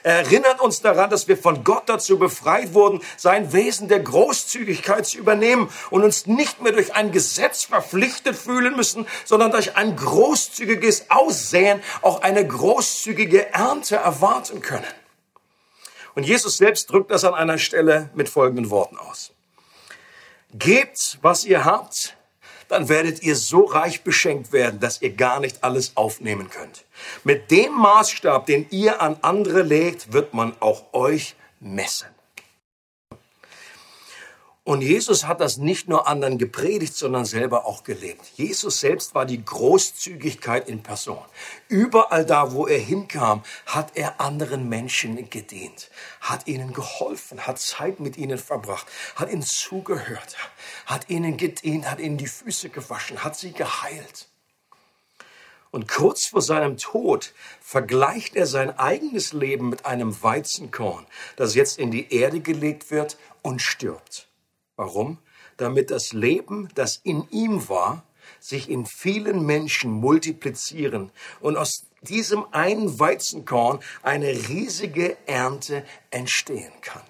Er 0.05 0.15
erinnert 0.15 0.61
uns 0.61 0.81
daran, 0.81 1.11
dass 1.11 1.29
wir 1.29 1.37
von 1.37 1.63
Gott 1.63 1.85
dazu 1.87 2.19
befreit 2.19 2.75
wurden, 2.75 3.01
sein 3.17 3.53
Wesen 3.53 3.87
der 3.87 4.01
Großzügigkeit 4.01 5.07
zu 5.07 5.19
übernehmen 5.19 5.69
und 5.91 6.03
uns 6.03 6.27
nicht 6.27 6.61
mehr 6.61 6.73
durch 6.73 6.95
ein 6.95 7.13
Gesetz 7.13 7.65
verpflichtet 7.65 8.35
fühlen 8.35 8.75
müssen, 8.75 9.07
sondern 9.25 9.53
durch 9.53 9.77
ein 9.77 9.95
großzügiges 9.95 11.11
Aussehen 11.11 11.81
auch 12.03 12.23
eine 12.23 12.45
großzügige 12.45 13.53
Ernte 13.55 13.97
erwarten 13.97 14.61
können. 14.61 14.85
Und 16.15 16.25
Jesus 16.25 16.57
selbst 16.57 16.91
drückt 16.91 17.11
das 17.11 17.25
an 17.25 17.35
einer 17.35 17.59
Stelle 17.59 18.11
mit 18.15 18.29
folgenden 18.29 18.71
Worten 18.71 18.99
aus. 18.99 19.33
Gebt, 20.53 21.19
was 21.23 21.45
ihr 21.45 21.65
habt, 21.65 22.17
dann 22.69 22.89
werdet 22.89 23.23
ihr 23.23 23.37
so 23.37 23.65
reich 23.65 24.03
beschenkt 24.03 24.53
werden, 24.53 24.81
dass 24.81 25.03
ihr 25.03 25.15
gar 25.15 25.41
nicht 25.41 25.63
alles 25.63 25.97
aufnehmen 25.97 26.49
könnt. 26.51 26.85
Mit 27.25 27.51
dem 27.51 27.73
Maßstab, 27.73 28.47
den 28.47 28.67
ihr 28.71 29.01
an 29.01 29.19
andere 29.23 29.63
legt, 29.63 30.13
wird 30.13 30.35
man 30.35 30.55
auch 30.61 30.93
euch 30.93 31.37
messen. 31.61 32.09
Und 34.65 34.81
Jesus 34.81 35.27
hat 35.27 35.41
das 35.41 35.57
nicht 35.57 35.89
nur 35.89 36.07
anderen 36.07 36.39
gepredigt, 36.39 36.95
sondern 36.95 37.25
selber 37.25 37.67
auch 37.67 37.83
gelebt. 37.83 38.25
Jesus 38.37 38.79
selbst 38.79 39.13
war 39.13 39.27
die 39.27 39.45
Großzügigkeit 39.45 40.69
in 40.69 40.85
Person. 40.85 41.25
Überall 41.67 42.25
da, 42.25 42.53
wo 42.53 42.69
er 42.69 42.79
hinkam, 42.79 43.43
hat 43.67 43.97
er 43.97 44.21
anderen 44.21 44.69
Menschen 44.69 45.29
gedient, 45.29 45.91
hat 46.21 46.47
ihnen 46.47 46.73
geholfen, 46.73 47.45
hat 47.45 47.59
Zeit 47.59 47.99
mit 47.99 48.17
ihnen 48.17 48.39
verbracht, 48.39 48.87
hat 49.17 49.33
ihnen 49.33 49.43
zugehört, 49.43 50.37
hat 50.87 51.11
ihnen 51.11 51.37
gedient, 51.37 51.91
hat 51.91 51.99
ihnen 51.99 52.17
die 52.17 52.29
Füße 52.29 52.69
gewaschen, 52.69 53.25
hat 53.25 53.37
sie 53.37 53.53
geheilt. 53.53 54.29
Und 55.73 55.89
kurz 55.89 56.27
vor 56.27 56.43
seinem 56.43 56.77
Tod 56.77 57.33
vergleicht 57.61 58.37
er 58.37 58.47
sein 58.47 58.79
eigenes 58.79 59.33
Leben 59.33 59.71
mit 59.71 59.87
einem 59.87 60.23
Weizenkorn, 60.23 61.05
das 61.35 61.57
jetzt 61.57 61.81
in 61.81 61.91
die 61.91 62.15
Erde 62.15 62.39
gelegt 62.39 62.93
wird 62.93 63.17
und 63.41 63.61
stirbt. 63.61 64.29
Warum? 64.77 65.19
Damit 65.57 65.91
das 65.91 66.13
Leben, 66.13 66.69
das 66.75 66.97
in 66.97 67.29
ihm 67.31 67.69
war, 67.69 68.05
sich 68.41 68.71
in 68.71 68.87
vielen 68.87 69.45
Menschen 69.45 69.91
multiplizieren 69.91 71.11
und 71.41 71.57
aus 71.57 71.87
diesem 72.03 72.45
einen 72.53 72.99
Weizenkorn 72.99 73.81
eine 74.03 74.29
riesige 74.29 75.17
Ernte 75.27 75.85
entstehen 76.11 76.73
kann. 76.81 77.03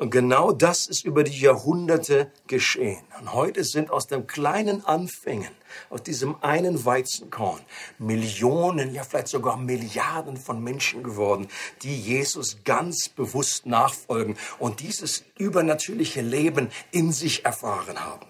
Und 0.00 0.08
genau 0.08 0.50
das 0.50 0.86
ist 0.86 1.04
über 1.04 1.24
die 1.24 1.38
Jahrhunderte 1.38 2.32
geschehen. 2.46 3.04
Und 3.20 3.34
heute 3.34 3.64
sind 3.64 3.90
aus 3.90 4.06
dem 4.06 4.26
kleinen 4.26 4.82
Anfängen, 4.86 5.50
aus 5.90 6.02
diesem 6.02 6.42
einen 6.42 6.86
Weizenkorn, 6.86 7.60
Millionen, 7.98 8.94
ja 8.94 9.02
vielleicht 9.02 9.28
sogar 9.28 9.58
Milliarden 9.58 10.38
von 10.38 10.64
Menschen 10.64 11.02
geworden, 11.02 11.48
die 11.82 12.00
Jesus 12.00 12.64
ganz 12.64 13.10
bewusst 13.10 13.66
nachfolgen 13.66 14.38
und 14.58 14.80
dieses 14.80 15.22
übernatürliche 15.36 16.22
Leben 16.22 16.70
in 16.92 17.12
sich 17.12 17.44
erfahren 17.44 18.02
haben. 18.02 18.26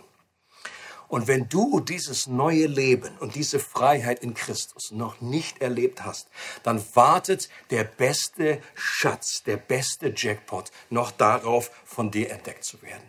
Und 1.11 1.27
wenn 1.27 1.49
du 1.49 1.81
dieses 1.81 2.29
neue 2.29 2.69
Leben 2.69 3.19
und 3.19 3.35
diese 3.35 3.59
Freiheit 3.59 4.21
in 4.21 4.33
Christus 4.33 4.93
noch 4.93 5.21
nicht 5.21 5.61
erlebt 5.61 6.05
hast, 6.05 6.29
dann 6.63 6.81
wartet 6.95 7.49
der 7.71 7.83
beste 7.83 8.63
Schatz, 8.77 9.43
der 9.43 9.57
beste 9.57 10.15
Jackpot 10.17 10.71
noch 10.89 11.11
darauf, 11.11 11.73
von 11.85 12.13
dir 12.13 12.31
entdeckt 12.31 12.63
zu 12.63 12.81
werden. 12.83 13.03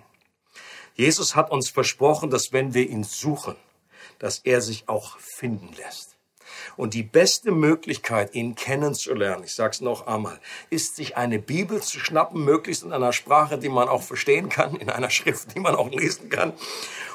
Jesus 0.96 1.36
hat 1.36 1.52
uns 1.52 1.70
versprochen, 1.70 2.32
dass 2.32 2.52
wenn 2.52 2.74
wir 2.74 2.90
ihn 2.90 3.04
suchen, 3.04 3.56
dass 4.18 4.40
er 4.40 4.62
sich 4.62 4.90
auch 4.90 5.20
finden 5.20 5.72
lässt. 5.74 6.18
Und 6.78 6.94
die 6.94 7.04
beste 7.04 7.52
Möglichkeit, 7.52 8.36
ihn 8.36 8.56
kennenzulernen, 8.56 9.44
ich 9.44 9.54
sage 9.54 9.72
es 9.72 9.82
noch 9.82 10.08
einmal, 10.08 10.40
ist, 10.70 10.96
sich 10.96 11.18
eine 11.18 11.40
Bibel 11.40 11.82
zu 11.82 12.00
schnappen, 12.00 12.44
möglichst 12.44 12.84
in 12.84 12.94
einer 12.94 13.14
Sprache, 13.14 13.58
die 13.58 13.70
man 13.70 13.88
auch 13.88 14.04
verstehen 14.04 14.50
kann, 14.50 14.76
in 14.76 14.90
einer 14.90 15.10
Schrift, 15.10 15.56
die 15.56 15.60
man 15.60 15.76
auch 15.76 15.90
lesen 15.90 16.30
kann, 16.30 16.54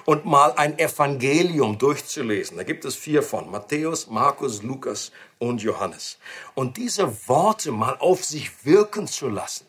und 0.05 0.25
mal 0.25 0.53
ein 0.57 0.79
Evangelium 0.79 1.79
durchzulesen. 1.79 2.57
Da 2.57 2.63
gibt 2.63 2.85
es 2.85 2.95
vier 2.95 3.23
von, 3.23 3.51
Matthäus, 3.51 4.07
Markus, 4.09 4.63
Lukas 4.63 5.13
und 5.39 5.63
Johannes. 5.63 6.19
Und 6.55 6.77
diese 6.77 7.29
Worte 7.29 7.73
mal 7.73 7.97
auf 7.99 8.25
sich 8.25 8.65
wirken 8.65 9.07
zu 9.07 9.29
lassen. 9.29 9.67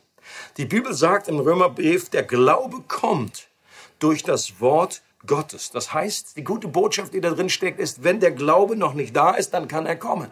Die 0.57 0.65
Bibel 0.65 0.93
sagt 0.93 1.27
im 1.27 1.39
Römerbrief, 1.39 2.09
der 2.09 2.23
Glaube 2.23 2.81
kommt 2.87 3.47
durch 3.99 4.23
das 4.23 4.59
Wort 4.59 5.01
Gottes. 5.25 5.71
Das 5.71 5.93
heißt, 5.93 6.37
die 6.37 6.43
gute 6.43 6.67
Botschaft, 6.67 7.13
die 7.13 7.21
da 7.21 7.31
drin 7.31 7.49
steckt, 7.49 7.79
ist, 7.79 8.03
wenn 8.03 8.19
der 8.19 8.31
Glaube 8.31 8.75
noch 8.75 8.93
nicht 8.93 9.15
da 9.15 9.31
ist, 9.31 9.53
dann 9.53 9.67
kann 9.67 9.85
er 9.85 9.95
kommen. 9.95 10.31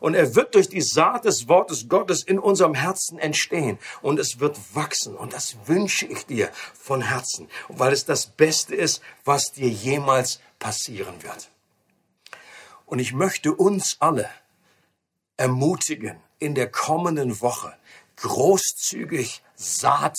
Und 0.00 0.14
er 0.14 0.34
wird 0.34 0.54
durch 0.54 0.70
die 0.70 0.80
Saat 0.80 1.26
des 1.26 1.46
Wortes 1.46 1.88
Gottes 1.88 2.22
in 2.22 2.38
unserem 2.38 2.74
Herzen 2.74 3.18
entstehen. 3.18 3.78
Und 4.00 4.18
es 4.18 4.40
wird 4.40 4.58
wachsen. 4.74 5.14
Und 5.14 5.34
das 5.34 5.56
wünsche 5.66 6.06
ich 6.06 6.24
dir 6.24 6.50
von 6.72 7.02
Herzen, 7.02 7.48
weil 7.68 7.92
es 7.92 8.06
das 8.06 8.26
Beste 8.26 8.74
ist, 8.74 9.02
was 9.26 9.52
dir 9.52 9.68
jemals 9.68 10.40
passieren 10.58 11.22
wird. 11.22 11.50
Und 12.86 12.98
ich 12.98 13.12
möchte 13.12 13.52
uns 13.52 13.98
alle 14.00 14.28
ermutigen, 15.36 16.18
in 16.38 16.54
der 16.54 16.70
kommenden 16.70 17.42
Woche 17.42 17.74
großzügig 18.16 19.42
Saat 19.54 20.16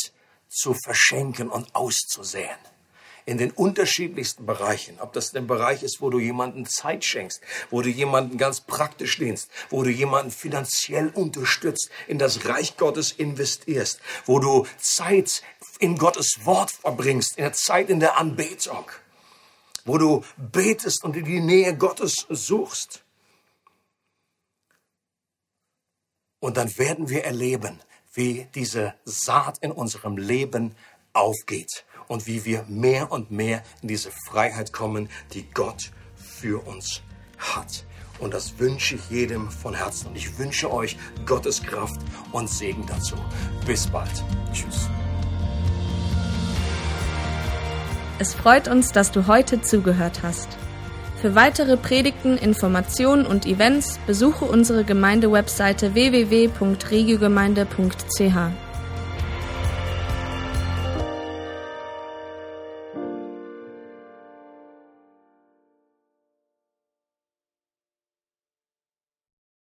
zu 0.47 0.75
verschenken 0.75 1.49
und 1.49 1.73
auszusäen 1.73 2.57
in 3.25 3.37
den 3.37 3.51
unterschiedlichsten 3.51 4.45
Bereichen. 4.45 4.99
Ob 4.99 5.13
das 5.13 5.33
ein 5.35 5.47
Bereich 5.47 5.83
ist, 5.83 6.01
wo 6.01 6.09
du 6.09 6.19
jemanden 6.19 6.65
Zeit 6.65 7.03
schenkst, 7.03 7.41
wo 7.69 7.81
du 7.81 7.89
jemanden 7.89 8.37
ganz 8.37 8.61
praktisch 8.61 9.17
dienst, 9.17 9.49
wo 9.69 9.83
du 9.83 9.89
jemanden 9.89 10.31
finanziell 10.31 11.09
unterstützt, 11.09 11.89
in 12.07 12.17
das 12.17 12.45
Reich 12.45 12.77
Gottes 12.77 13.11
investierst, 13.11 13.99
wo 14.25 14.39
du 14.39 14.65
Zeit 14.77 15.43
in 15.79 15.97
Gottes 15.97 16.39
Wort 16.43 16.71
verbringst, 16.71 17.37
in 17.37 17.43
der 17.43 17.53
Zeit 17.53 17.89
in 17.89 17.99
der 17.99 18.17
Anbetung, 18.17 18.85
wo 19.85 19.97
du 19.97 20.23
betest 20.37 21.03
und 21.03 21.15
in 21.15 21.25
die 21.25 21.39
Nähe 21.39 21.75
Gottes 21.75 22.25
suchst. 22.29 23.03
Und 26.39 26.57
dann 26.57 26.75
werden 26.77 27.09
wir 27.09 27.23
erleben, 27.23 27.81
wie 28.13 28.47
diese 28.55 28.93
Saat 29.05 29.59
in 29.59 29.71
unserem 29.71 30.17
Leben 30.17 30.75
aufgeht 31.13 31.85
und 32.11 32.27
wie 32.27 32.43
wir 32.43 32.65
mehr 32.67 33.09
und 33.09 33.31
mehr 33.31 33.63
in 33.81 33.87
diese 33.87 34.11
Freiheit 34.27 34.73
kommen, 34.73 35.07
die 35.33 35.45
Gott 35.53 35.91
für 36.17 36.67
uns 36.67 37.01
hat. 37.37 37.85
Und 38.19 38.33
das 38.33 38.59
wünsche 38.59 38.95
ich 38.95 39.09
jedem 39.09 39.49
von 39.49 39.73
Herzen. 39.73 40.07
Und 40.07 40.17
ich 40.17 40.37
wünsche 40.37 40.69
euch 40.69 40.97
Gottes 41.25 41.63
Kraft 41.63 42.01
und 42.33 42.49
Segen 42.49 42.85
dazu. 42.85 43.15
Bis 43.65 43.87
bald. 43.87 44.11
Tschüss. 44.51 44.89
Es 48.19 48.33
freut 48.33 48.67
uns, 48.67 48.91
dass 48.91 49.11
du 49.11 49.27
heute 49.27 49.61
zugehört 49.61 50.21
hast. 50.21 50.49
Für 51.21 51.33
weitere 51.33 51.77
Predigten, 51.77 52.37
Informationen 52.37 53.25
und 53.25 53.45
Events 53.45 54.01
besuche 54.05 54.43
unsere 54.43 54.83
Gemeindewebseite 54.83 55.93
www.regiogemeinde.ch. 55.93 58.70